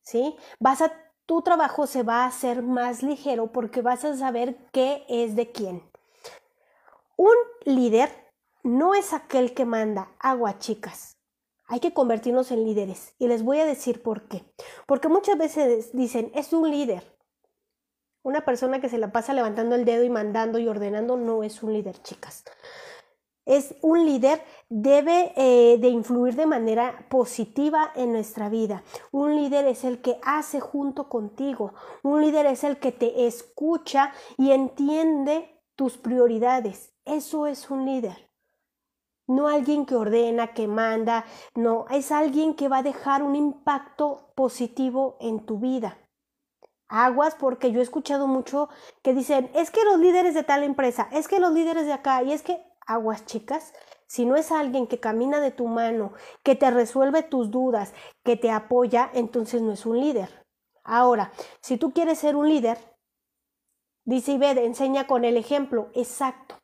¿Sí? 0.01 0.35
Vas 0.59 0.81
a... 0.81 0.91
Tu 1.25 1.41
trabajo 1.41 1.87
se 1.87 2.03
va 2.03 2.23
a 2.23 2.27
hacer 2.27 2.63
más 2.63 3.01
ligero 3.01 3.53
porque 3.53 3.81
vas 3.81 4.03
a 4.03 4.15
saber 4.17 4.57
qué 4.73 5.05
es 5.07 5.37
de 5.37 5.51
quién. 5.51 5.89
Un 7.15 7.35
líder 7.63 8.09
no 8.63 8.93
es 8.93 9.13
aquel 9.13 9.53
que 9.53 9.65
manda 9.65 10.11
agua, 10.19 10.57
chicas 10.59 11.16
hay 11.67 11.79
que 11.79 11.93
convertirnos 11.93 12.51
en 12.51 12.63
líderes. 12.63 13.13
Y 13.19 13.27
les 13.27 13.43
voy 13.43 13.59
a 13.59 13.65
decir 13.65 14.01
por 14.01 14.27
qué. 14.27 14.43
Porque 14.85 15.09
muchas 15.09 15.37
veces 15.37 15.91
dicen, 15.93 16.31
es 16.33 16.53
un 16.53 16.71
líder. 16.71 17.03
Una 18.23 18.43
persona 18.45 18.81
que 18.81 18.89
se 18.89 18.97
la 18.97 19.11
pasa 19.11 19.33
levantando 19.33 19.75
el 19.75 19.85
dedo 19.85 20.03
y 20.03 20.09
mandando 20.09 20.59
y 20.59 20.67
ordenando 20.67 21.17
no 21.17 21.43
es 21.43 21.61
un 21.63 21.73
líder, 21.73 22.01
chicas. 22.01 22.43
Es 23.45 23.75
un 23.81 24.05
líder, 24.05 24.41
debe 24.67 25.31
eh, 25.37 25.77
de 25.77 25.87
influir 25.87 26.35
de 26.35 26.45
manera 26.45 27.07
positiva 27.09 27.91
en 27.95 28.11
nuestra 28.11 28.49
vida. 28.49 28.83
Un 29.11 29.35
líder 29.35 29.67
es 29.67 29.85
el 29.85 30.01
que 30.01 30.19
hace 30.23 30.59
junto 30.59 31.07
contigo. 31.07 31.73
Un 32.03 32.21
líder 32.21 32.45
es 32.47 32.65
el 32.65 32.77
que 32.77 32.91
te 32.91 33.25
escucha 33.25 34.13
y 34.37 34.51
entiende 34.51 35.61
tus 35.77 35.97
prioridades. 35.97 36.93
Eso 37.05 37.47
es 37.47 37.69
un 37.69 37.85
líder 37.85 38.26
no 39.27 39.49
alguien 39.49 39.85
que 39.85 39.95
ordena, 39.95 40.53
que 40.53 40.67
manda, 40.67 41.25
no, 41.53 41.85
es 41.89 42.11
alguien 42.11 42.55
que 42.55 42.69
va 42.69 42.77
a 42.77 42.83
dejar 42.83 43.23
un 43.23 43.35
impacto 43.35 44.31
positivo 44.35 45.17
en 45.19 45.45
tu 45.45 45.59
vida. 45.59 45.99
Aguas 46.89 47.35
porque 47.35 47.71
yo 47.71 47.81
he 47.81 47.83
escuchado 47.83 48.27
mucho 48.27 48.69
que 49.03 49.13
dicen, 49.13 49.51
es 49.53 49.71
que 49.71 49.83
los 49.83 49.99
líderes 49.99 50.33
de 50.33 50.43
tal 50.43 50.63
empresa, 50.63 51.09
es 51.11 51.27
que 51.27 51.39
los 51.39 51.51
líderes 51.51 51.85
de 51.85 51.93
acá, 51.93 52.23
y 52.23 52.31
es 52.31 52.41
que 52.41 52.63
aguas 52.85 53.25
chicas, 53.25 53.73
si 54.07 54.25
no 54.25 54.37
es 54.37 54.53
alguien 54.53 54.87
que 54.87 55.01
camina 55.01 55.41
de 55.41 55.51
tu 55.51 55.67
mano, 55.67 56.13
que 56.43 56.55
te 56.55 56.71
resuelve 56.71 57.23
tus 57.23 57.51
dudas, 57.51 57.93
que 58.23 58.37
te 58.37 58.49
apoya, 58.51 59.11
entonces 59.13 59.61
no 59.61 59.73
es 59.73 59.85
un 59.85 59.99
líder. 59.99 60.45
Ahora, 60.85 61.33
si 61.59 61.75
tú 61.75 61.91
quieres 61.91 62.19
ser 62.19 62.37
un 62.37 62.47
líder, 62.47 62.77
dice 64.05 64.31
Ibed, 64.31 64.59
enseña 64.59 65.05
con 65.05 65.25
el 65.25 65.35
ejemplo, 65.35 65.89
exacto. 65.93 66.55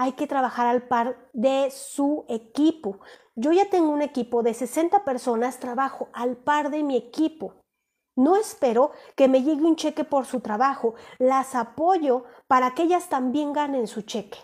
Hay 0.00 0.12
que 0.12 0.26
trabajar 0.26 0.66
al 0.66 0.88
par 0.88 1.28
de 1.34 1.70
su 1.70 2.24
equipo. 2.26 3.00
Yo 3.34 3.52
ya 3.52 3.68
tengo 3.68 3.90
un 3.90 4.00
equipo 4.00 4.42
de 4.42 4.54
60 4.54 5.04
personas, 5.04 5.60
trabajo 5.60 6.08
al 6.14 6.38
par 6.38 6.70
de 6.70 6.82
mi 6.82 6.96
equipo. 6.96 7.56
No 8.16 8.36
espero 8.36 8.92
que 9.14 9.28
me 9.28 9.42
llegue 9.42 9.62
un 9.62 9.76
cheque 9.76 10.04
por 10.04 10.24
su 10.24 10.40
trabajo, 10.40 10.94
las 11.18 11.54
apoyo 11.54 12.24
para 12.46 12.74
que 12.74 12.84
ellas 12.84 13.10
también 13.10 13.52
ganen 13.52 13.86
su 13.86 14.00
cheque. 14.00 14.38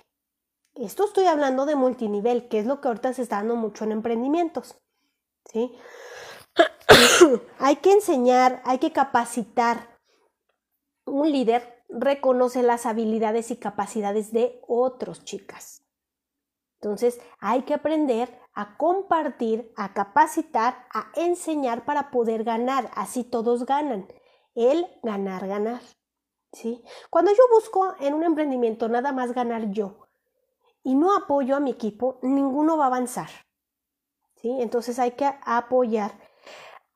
Esto 0.74 1.06
estoy 1.06 1.24
hablando 1.24 1.64
de 1.64 1.74
multinivel, 1.74 2.48
que 2.48 2.58
es 2.58 2.66
lo 2.66 2.82
que 2.82 2.88
ahorita 2.88 3.14
se 3.14 3.22
está 3.22 3.36
dando 3.36 3.56
mucho 3.56 3.84
en 3.84 3.92
emprendimientos. 3.92 4.76
¿sí? 5.50 5.74
hay 7.58 7.76
que 7.76 7.92
enseñar, 7.92 8.60
hay 8.66 8.76
que 8.76 8.92
capacitar. 8.92 9.96
Un 11.06 11.32
líder 11.32 11.75
reconoce 11.88 12.62
las 12.62 12.86
habilidades 12.86 13.50
y 13.50 13.56
capacidades 13.56 14.32
de 14.32 14.60
otros, 14.66 15.24
chicas. 15.24 15.82
Entonces, 16.80 17.20
hay 17.38 17.62
que 17.62 17.74
aprender 17.74 18.38
a 18.54 18.76
compartir, 18.76 19.72
a 19.76 19.92
capacitar, 19.92 20.86
a 20.92 21.10
enseñar 21.14 21.84
para 21.84 22.10
poder 22.10 22.44
ganar. 22.44 22.90
Así 22.94 23.24
todos 23.24 23.66
ganan. 23.66 24.08
El 24.54 24.86
ganar, 25.02 25.46
ganar. 25.46 25.80
¿Sí? 26.52 26.82
Cuando 27.10 27.32
yo 27.32 27.42
busco 27.52 27.94
en 28.00 28.14
un 28.14 28.24
emprendimiento 28.24 28.88
nada 28.88 29.12
más 29.12 29.32
ganar 29.32 29.70
yo 29.70 30.06
y 30.82 30.94
no 30.94 31.14
apoyo 31.14 31.56
a 31.56 31.60
mi 31.60 31.72
equipo, 31.72 32.18
ninguno 32.22 32.78
va 32.78 32.84
a 32.84 32.86
avanzar. 32.86 33.28
¿Sí? 34.36 34.56
Entonces 34.60 34.98
hay 34.98 35.12
que 35.12 35.30
apoyar. 35.42 36.12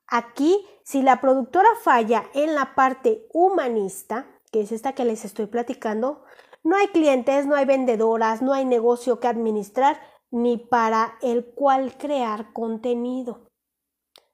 Aquí, 0.07 0.67
si 0.83 1.01
la 1.01 1.21
productora 1.21 1.69
falla 1.83 2.23
en 2.33 2.55
la 2.55 2.73
parte 2.75 3.27
humanista, 3.33 4.25
que 4.51 4.61
es 4.61 4.71
esta 4.71 4.93
que 4.93 5.05
les 5.05 5.25
estoy 5.25 5.47
platicando, 5.47 6.23
no 6.63 6.75
hay 6.75 6.87
clientes, 6.87 7.45
no 7.47 7.55
hay 7.55 7.65
vendedoras, 7.65 8.41
no 8.41 8.53
hay 8.53 8.65
negocio 8.65 9.19
que 9.19 9.27
administrar, 9.27 9.99
ni 10.29 10.57
para 10.57 11.17
el 11.21 11.45
cual 11.45 11.97
crear 11.97 12.53
contenido. 12.53 13.49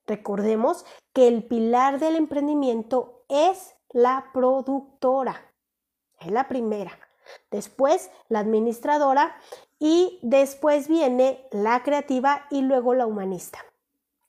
Recordemos 0.06 0.86
que 1.14 1.28
el 1.28 1.44
pilar 1.44 2.00
del 2.00 2.16
emprendimiento 2.16 3.26
es 3.30 3.76
la 3.90 4.30
productora. 4.34 5.54
Es 6.20 6.32
la 6.32 6.48
primera. 6.48 6.92
Después 7.52 8.10
la 8.30 8.40
administradora 8.40 9.36
y 9.80 10.20
después 10.22 10.88
viene 10.88 11.48
la 11.52 11.84
creativa 11.84 12.46
y 12.50 12.62
luego 12.62 12.94
la 12.94 13.06
humanista. 13.06 13.60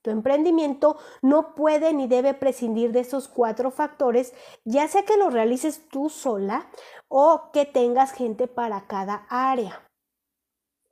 Tu 0.09 0.13
emprendimiento 0.13 0.97
no 1.21 1.55
puede 1.55 1.93
ni 1.93 2.09
debe 2.09 2.33
prescindir 2.33 2.93
de 2.93 3.01
esos 3.01 3.29
cuatro 3.29 3.71
factores, 3.71 4.33
ya 4.65 4.89
sea 4.89 5.05
que 5.05 5.19
lo 5.19 5.29
realices 5.29 5.87
tú 5.91 6.09
sola 6.09 6.71
o 7.09 7.51
que 7.53 7.67
tengas 7.67 8.13
gente 8.13 8.47
para 8.47 8.87
cada 8.87 9.27
área. 9.29 9.87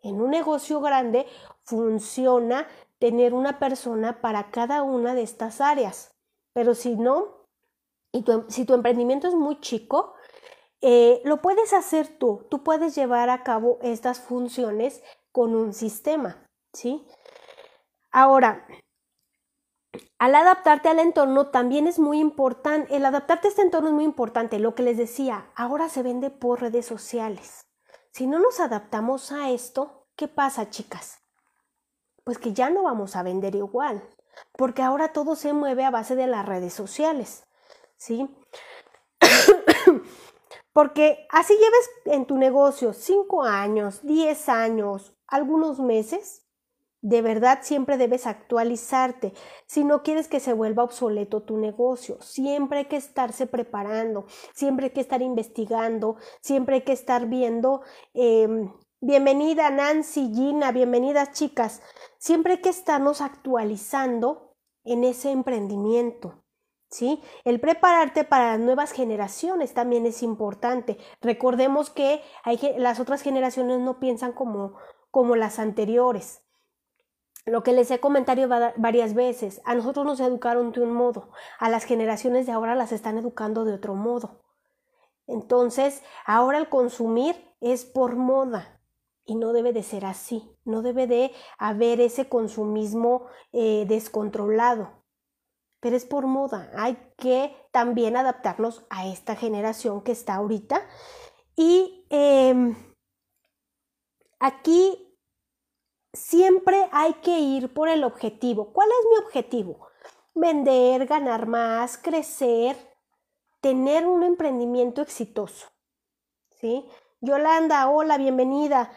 En 0.03 0.21
un 0.21 0.29
negocio 0.29 0.83
grande 0.83 1.25
funciona 1.65 2.69
tener 2.99 3.33
una 3.33 3.59
persona 3.59 4.21
para 4.21 4.51
cada 4.51 4.83
una 4.83 5.15
de 5.15 5.23
estas 5.23 5.63
áreas. 5.63 6.11
Pero 6.53 6.75
si 6.75 6.95
no, 6.95 7.47
y 8.13 8.23
si 8.49 8.67
tu 8.67 8.75
emprendimiento 8.75 9.29
es 9.29 9.35
muy 9.35 9.61
chico, 9.61 10.13
eh, 10.83 11.23
lo 11.25 11.41
puedes 11.41 11.73
hacer 11.73 12.19
tú. 12.19 12.47
Tú 12.51 12.63
puedes 12.63 12.95
llevar 12.95 13.31
a 13.31 13.43
cabo 13.45 13.79
estas 13.81 14.21
funciones 14.21 15.03
con 15.33 15.57
un 15.57 15.73
sistema, 15.73 16.47
¿sí? 16.75 17.07
Ahora, 18.13 18.67
al 20.19 20.35
adaptarte 20.35 20.89
al 20.89 20.99
entorno 20.99 21.49
también 21.49 21.87
es 21.87 21.99
muy 21.99 22.21
importante, 22.21 22.97
el 22.97 23.05
adaptarte 23.05 23.49
a 23.49 23.51
este 23.51 23.63
entorno 23.63 23.89
es 23.89 23.95
muy 23.95 24.05
importante, 24.05 24.59
lo 24.59 24.75
que 24.75 24.83
les 24.83 24.97
decía, 24.97 25.51
ahora 25.55 25.91
se 25.91 26.03
vende 26.03 26.31
por 26.31 26.63
redes 26.63 26.87
sociales. 26.87 27.67
Si 28.13 28.27
no 28.27 28.39
nos 28.39 28.61
adaptamos 28.61 29.31
a 29.31 29.51
esto, 29.51 30.07
¿qué 30.17 30.27
pasa, 30.27 30.71
chicas? 30.71 31.19
Pues 32.25 32.39
que 32.39 32.55
ya 32.55 32.71
no 32.71 32.85
vamos 32.85 33.15
a 33.15 33.23
vender 33.23 33.55
igual, 33.55 34.09
porque 34.53 34.83
ahora 34.83 35.13
todo 35.13 35.37
se 35.37 35.53
mueve 35.53 35.85
a 35.85 35.91
base 35.91 36.17
de 36.17 36.27
las 36.27 36.47
redes 36.47 36.73
sociales, 36.73 37.47
¿sí? 37.99 38.35
porque 40.73 41.27
así 41.31 41.53
lleves 41.53 41.91
en 42.07 42.25
tu 42.25 42.39
negocio 42.39 42.95
5 42.95 43.43
años, 43.43 44.01
10 44.03 44.49
años, 44.49 45.15
algunos 45.27 45.79
meses, 45.79 46.46
de 47.03 47.23
verdad 47.23 47.61
siempre 47.63 47.97
debes 47.99 48.27
actualizarte. 48.27 49.33
Si 49.67 49.85
no 49.85 50.03
quieres 50.03 50.29
que 50.29 50.41
se 50.41 50.53
vuelva 50.53 50.85
obsoleto 50.85 51.43
tu 51.43 51.57
negocio, 51.57 52.21
siempre 52.21 52.81
hay 52.81 52.85
que 52.87 52.97
estarse 52.97 53.47
preparando, 53.47 54.27
siempre 54.55 54.87
hay 54.87 54.93
que 54.93 55.01
estar 55.01 55.23
investigando, 55.23 56.17
siempre 56.41 56.77
hay 56.77 56.83
que 56.83 56.93
estar 56.93 57.27
viendo. 57.27 57.83
Em, 58.15 58.73
bienvenida 59.01 59.71
Nancy, 59.71 60.33
Gina, 60.35 60.73
bienvenidas 60.73 61.33
chicas. 61.33 61.83
Siempre 62.19 62.55
hay 62.55 62.61
que 62.61 62.71
estarnos 62.71 63.21
actualizando 63.21 64.55
en 64.85 65.05
ese 65.05 65.31
emprendimiento. 65.31 66.43
¿Sí? 66.89 67.21
El 67.45 67.59
prepararte 67.59 68.23
para 68.23 68.53
las 68.53 68.61
nuevas 68.61 68.93
generaciones 68.93 69.75
también 69.75 70.07
es 70.07 70.23
importante. 70.23 70.99
Recordemos 71.21 71.91
que 71.91 72.23
hay, 72.45 72.61
las 72.79 73.01
otras 73.01 73.23
generaciones 73.23 73.81
no 73.81 73.99
piensan 73.99 74.33
como, 74.33 74.75
como 75.11 75.35
las 75.35 75.59
anteriores. 75.59 76.46
Lo 77.47 77.63
que 77.63 77.73
les 77.73 77.91
he 77.93 78.01
comentado 78.01 78.49
varias 78.77 79.15
veces, 79.15 79.63
a 79.65 79.77
nosotros 79.77 80.05
nos 80.05 80.19
educaron 80.19 80.73
de 80.73 80.81
un 80.81 80.93
modo, 80.93 81.31
a 81.61 81.71
las 81.71 81.85
generaciones 81.85 82.45
de 82.47 82.53
ahora 82.53 82.75
las 82.75 82.91
están 82.91 83.19
educando 83.19 83.65
de 83.65 83.73
otro 83.73 83.95
modo. 83.95 84.43
Entonces, 85.29 86.03
ahora 86.25 86.59
el 86.59 86.69
consumir 86.69 87.37
es 87.61 87.85
por 87.85 88.17
moda 88.17 88.81
y 89.25 89.37
no 89.37 89.53
debe 89.53 89.73
de 89.73 89.85
ser 89.85 90.07
así, 90.07 90.57
no 90.65 90.83
debe 90.83 91.07
de 91.07 91.33
haber 91.57 92.01
ese 92.01 92.29
consumismo 92.29 93.27
eh, 93.53 93.85
descontrolado, 93.89 95.05
pero 95.79 95.95
es 95.95 96.05
por 96.05 96.27
moda, 96.27 96.69
hay 96.77 96.99
que 97.17 97.55
también 97.71 98.17
adaptarnos 98.17 98.85
a 98.91 99.07
esta 99.07 99.37
generación 99.37 100.03
que 100.03 100.11
está 100.11 100.35
ahorita. 100.35 100.83
Y 101.55 102.07
em, 102.11 102.75
aquí 104.41 105.06
siempre 106.17 106.89
hay 106.93 107.15
que 107.15 107.39
ir 107.39 107.73
por 107.73 107.89
el 107.89 108.03
objetivo. 108.03 108.73
¿Cuál 108.73 108.89
es 108.89 109.07
mi 109.11 109.25
objetivo? 109.25 109.89
Vender, 110.35 111.07
ganar 111.07 111.47
más, 111.47 111.99
crecer, 111.99 112.77
tener 113.61 114.07
un 114.07 114.23
emprendimiento 114.23 115.03
exitoso. 115.03 115.69
¿Sí? 116.61 116.89
Yolanda, 117.21 117.89
hola, 117.89 118.19
bienvenida. 118.19 118.91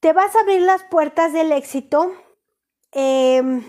Te 0.00 0.12
vas 0.12 0.34
a 0.34 0.40
abrir 0.40 0.62
las 0.62 0.82
puertas 0.84 1.32
del 1.32 1.52
éxito 1.52 2.12
em, 2.90 3.64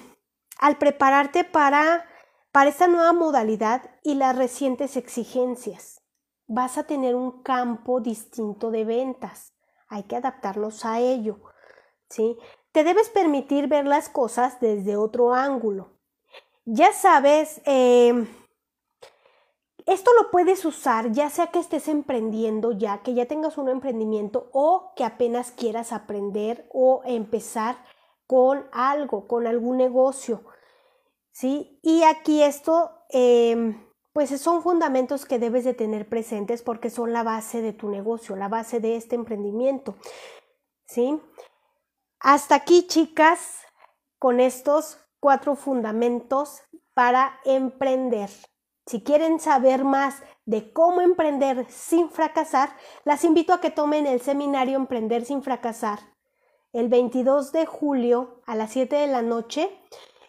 al 0.60 0.78
prepararte 0.78 1.44
para, 1.44 2.06
para 2.52 2.70
esta 2.70 2.88
nueva 2.88 3.14
modalidad 3.14 3.84
y 4.04 4.16
las 4.16 4.36
recientes 4.36 4.98
exigencias. 4.98 6.02
Vas 6.48 6.78
a 6.78 6.84
tener 6.84 7.16
un 7.16 7.44
campo 7.44 8.02
distinto 8.02 8.72
de 8.72 8.86
ventas. 8.86 9.54
Hay 9.88 10.04
que 10.04 10.16
adaptarnos 10.16 10.86
a 10.86 11.00
ello. 11.00 11.53
Te 12.72 12.84
debes 12.84 13.10
permitir 13.10 13.68
ver 13.68 13.86
las 13.86 14.10
cosas 14.10 14.60
desde 14.60 14.98
otro 14.98 15.34
ángulo. 15.34 15.92
Ya 16.66 16.94
sabes, 16.94 17.62
em, 17.66 18.28
esto 19.86 20.12
lo 20.14 20.32
puedes 20.32 20.64
usar 20.64 21.12
ya 21.12 21.30
sea 21.30 21.48
que 21.48 21.60
estés 21.60 21.88
emprendiendo 21.88 22.72
ya, 22.72 23.04
que 23.04 23.14
ya 23.14 23.26
tengas 23.26 23.58
un 23.58 23.68
emprendimiento 23.68 24.50
o 24.54 24.94
que 24.96 25.04
apenas 25.04 25.52
quieras 25.52 25.92
aprender 25.92 26.70
o 26.72 27.02
empezar 27.06 27.78
con 28.28 28.66
algo, 28.72 29.28
con 29.28 29.46
algún 29.46 29.78
negocio. 29.78 30.44
¿Sí? 31.32 31.80
Y 31.82 32.04
aquí 32.04 32.44
esto, 32.44 32.92
em, 33.10 33.86
pues 34.14 34.30
son 34.40 34.62
fundamentos 34.62 35.26
que 35.26 35.40
debes 35.40 35.66
de 35.66 35.74
tener 35.74 36.08
presentes 36.08 36.62
porque 36.62 36.90
son 36.90 37.12
la 37.12 37.24
base 37.24 37.62
de 37.62 37.74
tu 37.74 37.90
negocio, 37.90 38.36
la 38.36 38.48
base 38.48 38.80
de 38.80 38.96
este 38.96 39.16
emprendimiento. 39.16 39.96
¿Sí? 40.86 41.20
Hasta 42.24 42.56
aquí, 42.56 42.88
chicas, 42.88 43.60
con 44.18 44.40
estos 44.40 44.98
cuatro 45.20 45.58
fundamentos 45.58 46.62
para 46.94 47.38
emprender. 47.44 48.30
Si 48.86 49.04
quieren 49.04 49.42
saber 49.42 49.84
más 49.84 50.24
de 50.46 50.72
cómo 50.72 51.02
emprender 51.02 51.66
sin 51.70 52.10
fracasar, 52.10 52.70
las 53.04 53.26
invito 53.26 53.52
a 53.52 53.60
que 53.60 53.72
tomen 53.72 54.08
el 54.08 54.22
seminario 54.22 54.78
Emprender 54.78 55.26
sin 55.26 55.44
fracasar 55.44 56.00
el 56.72 56.88
22 56.88 57.52
de 57.52 57.66
julio 57.66 58.42
a 58.46 58.56
las 58.56 58.72
7 58.72 58.96
de 58.96 59.08
la 59.08 59.22
noche 59.22 59.70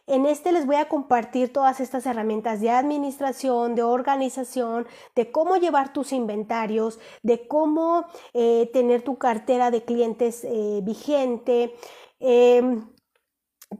en 0.07 0.27
este 0.27 0.53
les 0.53 0.67
voy 0.67 0.77
a 0.77 0.89
compartir 0.89 1.53
todas 1.53 1.81
estas 1.81 2.05
herramientas 2.07 2.61
de 2.61 2.71
administración, 2.71 3.75
de 3.75 3.83
organización, 3.83 4.87
de 5.15 5.33
cómo 5.33 5.57
llevar 5.57 5.93
tus 5.93 6.13
inventarios, 6.13 6.99
de 7.23 7.49
cómo 7.49 8.07
eh, 8.35 8.71
tener 8.73 9.03
tu 9.03 9.17
cartera 9.17 9.71
de 9.71 9.85
clientes 9.85 10.45
eh, 10.45 10.81
vigente. 10.83 11.75
Em, 12.21 12.87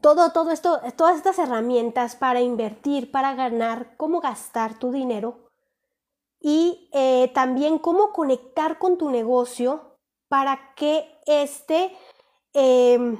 todo, 0.01 0.31
todo 0.31 0.51
esto, 0.51 0.79
todas 0.97 1.17
estas 1.17 1.39
herramientas 1.39 2.15
para 2.15 2.41
invertir, 2.41 3.11
para 3.11 3.35
ganar, 3.35 3.95
cómo 3.97 4.19
gastar 4.19 4.79
tu 4.79 4.91
dinero 4.91 5.51
y 6.39 6.89
eh, 6.93 7.31
también 7.33 7.79
cómo 7.79 8.11
conectar 8.11 8.77
con 8.79 8.97
tu 8.97 9.09
negocio 9.09 9.97
para 10.27 10.73
que 10.75 11.07
este, 11.25 11.95
em, 12.53 13.17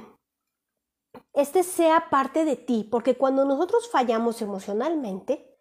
este 1.32 1.62
sea 1.62 2.08
parte 2.10 2.44
de 2.44 2.56
ti, 2.56 2.88
porque 2.90 3.16
cuando 3.16 3.44
nosotros 3.44 3.90
fallamos 3.90 4.42
emocionalmente, 4.42 5.56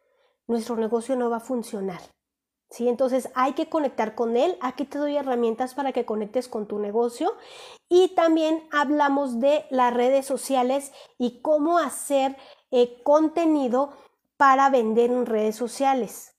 nuestro 0.48 0.76
negocio 0.76 1.16
no 1.16 1.30
va 1.30 1.38
a 1.38 1.42
funcionar. 1.42 2.02
¿sí? 2.70 2.88
Entonces 2.88 3.30
hay 3.36 3.54
que 3.54 3.70
conectar 3.70 4.16
con 4.16 4.38
él. 4.38 4.58
Aquí 4.62 4.86
te 4.86 4.98
doy 4.98 5.18
herramientas 5.18 5.74
para 5.74 5.92
que 5.92 6.06
conectes 6.06 6.48
con 6.48 6.68
tu 6.68 6.80
negocio. 6.80 7.34
Y 7.90 8.10
también 8.16 8.68
hablamos 8.72 9.40
de 9.40 9.66
las 9.70 9.94
redes 9.94 10.26
sociales 10.26 10.92
y 11.18 11.42
cómo 11.42 11.78
hacer 11.78 12.38
eh, 12.72 13.02
contenido 13.04 13.92
para 14.38 14.70
vender 14.70 15.12
en 15.12 15.26
redes 15.26 15.56
sociales. 15.56 16.32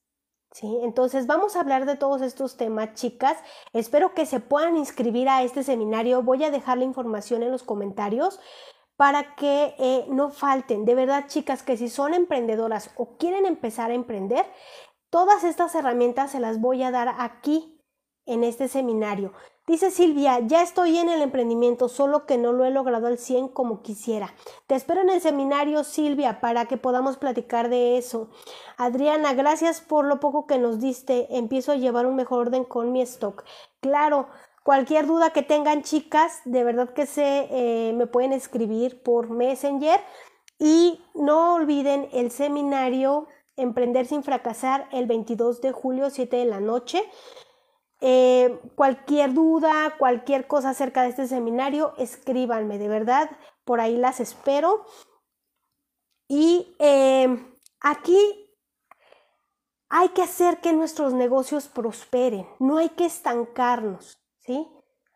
¿Sí? 0.52 0.78
Entonces 0.82 1.26
vamos 1.26 1.54
a 1.54 1.60
hablar 1.60 1.84
de 1.84 1.96
todos 1.96 2.22
estos 2.22 2.56
temas, 2.56 2.94
chicas. 2.94 3.36
Espero 3.74 4.14
que 4.14 4.24
se 4.24 4.40
puedan 4.40 4.76
inscribir 4.76 5.28
a 5.28 5.42
este 5.42 5.62
seminario. 5.62 6.22
Voy 6.22 6.42
a 6.44 6.50
dejar 6.50 6.78
la 6.78 6.84
información 6.84 7.42
en 7.42 7.50
los 7.50 7.62
comentarios 7.62 8.40
para 8.96 9.34
que 9.34 9.74
eh, 9.78 10.06
no 10.08 10.30
falten. 10.30 10.84
De 10.84 10.94
verdad, 10.94 11.26
chicas, 11.28 11.62
que 11.62 11.76
si 11.76 11.88
son 11.88 12.14
emprendedoras 12.14 12.90
o 12.96 13.16
quieren 13.18 13.46
empezar 13.46 13.90
a 13.90 13.94
emprender, 13.94 14.46
Todas 15.10 15.44
estas 15.44 15.74
herramientas 15.74 16.32
se 16.32 16.40
las 16.40 16.60
voy 16.60 16.82
a 16.82 16.90
dar 16.90 17.14
aquí 17.18 17.80
en 18.26 18.42
este 18.42 18.66
seminario. 18.66 19.32
Dice 19.66 19.90
Silvia, 19.90 20.40
ya 20.40 20.62
estoy 20.62 20.98
en 20.98 21.08
el 21.08 21.22
emprendimiento, 21.22 21.88
solo 21.88 22.26
que 22.26 22.38
no 22.38 22.52
lo 22.52 22.64
he 22.64 22.70
logrado 22.70 23.06
al 23.06 23.16
100 23.16 23.48
como 23.48 23.82
quisiera. 23.82 24.34
Te 24.66 24.74
espero 24.74 25.00
en 25.00 25.10
el 25.10 25.20
seminario, 25.20 25.84
Silvia, 25.84 26.40
para 26.40 26.66
que 26.66 26.76
podamos 26.76 27.16
platicar 27.16 27.68
de 27.68 27.98
eso. 27.98 28.28
Adriana, 28.76 29.32
gracias 29.34 29.80
por 29.80 30.04
lo 30.04 30.20
poco 30.20 30.46
que 30.46 30.58
nos 30.58 30.80
diste. 30.80 31.36
Empiezo 31.36 31.72
a 31.72 31.76
llevar 31.76 32.06
un 32.06 32.16
mejor 32.16 32.48
orden 32.48 32.64
con 32.64 32.92
mi 32.92 33.00
stock. 33.02 33.44
Claro, 33.80 34.28
cualquier 34.66 35.06
duda 35.06 35.30
que 35.30 35.42
tengan, 35.42 35.82
chicas, 35.82 36.40
de 36.44 36.64
verdad 36.64 36.92
que 36.92 37.06
se 37.06 37.46
eh, 37.52 37.92
me 37.92 38.08
pueden 38.08 38.32
escribir 38.32 39.00
por 39.04 39.30
Messenger. 39.30 40.00
Y 40.58 41.00
no 41.14 41.54
olviden 41.54 42.08
el 42.12 42.32
seminario 42.32 43.28
Emprender 43.58 44.06
sin 44.06 44.24
fracasar 44.24 44.88
el 44.90 45.06
22 45.06 45.62
de 45.62 45.70
julio, 45.70 46.10
7 46.10 46.36
de 46.36 46.44
la 46.46 46.58
noche. 46.58 47.02
Eh, 48.00 48.60
cualquier 48.74 49.32
duda, 49.32 49.94
cualquier 49.98 50.48
cosa 50.48 50.70
acerca 50.70 51.02
de 51.04 51.10
este 51.10 51.28
seminario, 51.28 51.94
escríbanme, 51.96 52.76
de 52.76 52.88
verdad, 52.88 53.30
por 53.64 53.80
ahí 53.80 53.96
las 53.96 54.18
espero. 54.18 54.84
Y 56.28 56.74
eh, 56.80 57.28
aquí 57.80 58.18
hay 59.88 60.08
que 60.08 60.22
hacer 60.22 60.60
que 60.60 60.72
nuestros 60.72 61.14
negocios 61.14 61.68
prosperen, 61.68 62.46
no 62.58 62.78
hay 62.78 62.90
que 62.90 63.06
estancarnos, 63.06 64.18
¿sí? 64.46 64.68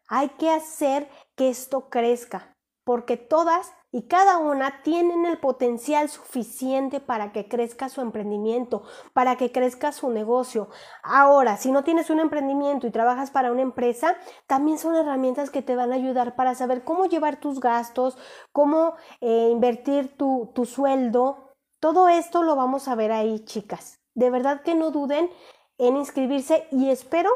Hay 0.09 0.31
que 0.31 0.51
hacer 0.51 1.09
que 1.37 1.51
esto 1.51 1.89
crezca, 1.89 2.57
porque 2.85 3.17
todas 3.17 3.73
y 3.93 4.03
cada 4.07 4.39
una 4.39 4.83
tienen 4.83 5.27
el 5.27 5.39
potencial 5.39 6.09
suficiente 6.09 7.01
para 7.01 7.33
que 7.33 7.49
crezca 7.49 7.89
su 7.89 8.01
emprendimiento, 8.01 8.83
para 9.13 9.37
que 9.37 9.51
crezca 9.51 9.91
su 9.91 10.11
negocio. 10.11 10.69
Ahora, 11.03 11.57
si 11.57 11.73
no 11.73 11.83
tienes 11.83 12.09
un 12.11 12.21
emprendimiento 12.21 12.87
y 12.87 12.93
trabajas 12.93 13.31
para 13.31 13.51
una 13.51 13.63
empresa, 13.63 14.17
también 14.47 14.79
son 14.79 14.95
herramientas 14.95 15.51
que 15.51 15.63
te 15.63 15.75
van 15.75 15.93
a 15.93 15.97
ayudar 15.97 16.37
para 16.37 16.55
saber 16.55 16.85
cómo 16.85 17.07
llevar 17.07 17.41
tus 17.41 17.59
gastos, 17.59 18.17
cómo 18.53 18.95
eh, 19.21 19.49
invertir 19.51 20.17
tu, 20.17 20.53
tu 20.55 20.67
sueldo. 20.67 21.55
Todo 21.81 22.09
esto 22.09 22.45
lo 22.45 22.55
vamos 22.55 22.87
a 22.87 22.95
ver 22.95 23.11
ahí, 23.11 23.45
chicas. 23.45 23.99
De 24.15 24.31
verdad 24.31 24.63
que 24.63 24.77
no 24.77 24.93
duden 24.93 25.31
en 25.79 25.97
inscribirse 25.97 26.69
y 26.71 26.91
espero 26.91 27.31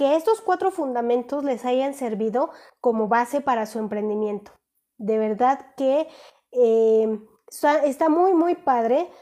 que 0.00 0.16
estos 0.16 0.40
cuatro 0.40 0.70
fundamentos 0.70 1.44
les 1.44 1.66
hayan 1.66 1.92
servido 1.92 2.48
como 2.80 3.06
base 3.06 3.42
para 3.42 3.66
su 3.66 3.78
emprendimiento. 3.78 4.50
De 4.96 5.18
verdad 5.18 5.74
que 5.76 6.08
eh, 6.52 7.20
está 7.84 8.08
muy, 8.08 8.32
muy 8.32 8.54
padre 8.54 9.12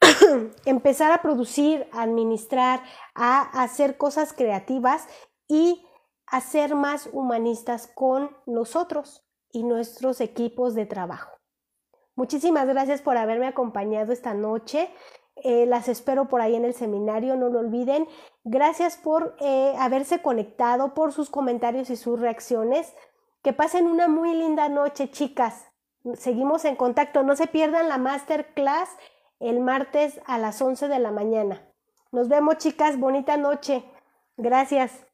empezar 0.66 1.10
a 1.10 1.20
producir, 1.20 1.88
a 1.90 2.02
administrar, 2.02 2.80
a 3.16 3.40
hacer 3.60 3.96
cosas 3.96 4.32
creativas 4.32 5.08
y 5.48 5.84
a 6.26 6.40
ser 6.40 6.76
más 6.76 7.08
humanistas 7.12 7.88
con 7.92 8.36
nosotros 8.46 9.26
y 9.50 9.64
nuestros 9.64 10.20
equipos 10.20 10.76
de 10.76 10.86
trabajo. 10.86 11.40
Muchísimas 12.14 12.68
gracias 12.68 13.02
por 13.02 13.16
haberme 13.16 13.48
acompañado 13.48 14.12
esta 14.12 14.32
noche. 14.32 14.94
Eh, 15.36 15.66
las 15.66 15.88
espero 15.88 16.28
por 16.28 16.40
ahí 16.40 16.54
en 16.54 16.64
el 16.64 16.74
seminario, 16.74 17.36
no 17.36 17.48
lo 17.48 17.60
olviden. 17.60 18.06
Gracias 18.44 18.96
por 18.96 19.36
eh, 19.40 19.74
haberse 19.78 20.22
conectado, 20.22 20.94
por 20.94 21.12
sus 21.12 21.30
comentarios 21.30 21.90
y 21.90 21.96
sus 21.96 22.20
reacciones. 22.20 22.94
Que 23.42 23.52
pasen 23.52 23.86
una 23.86 24.08
muy 24.08 24.34
linda 24.34 24.68
noche, 24.68 25.10
chicas. 25.10 25.66
Seguimos 26.14 26.64
en 26.64 26.76
contacto. 26.76 27.22
No 27.22 27.36
se 27.36 27.46
pierdan 27.46 27.88
la 27.88 27.98
masterclass 27.98 28.88
el 29.40 29.60
martes 29.60 30.20
a 30.26 30.38
las 30.38 30.60
11 30.62 30.88
de 30.88 30.98
la 30.98 31.10
mañana. 31.10 31.62
Nos 32.12 32.28
vemos, 32.28 32.58
chicas. 32.58 32.98
Bonita 32.98 33.36
noche. 33.36 33.84
Gracias. 34.36 35.06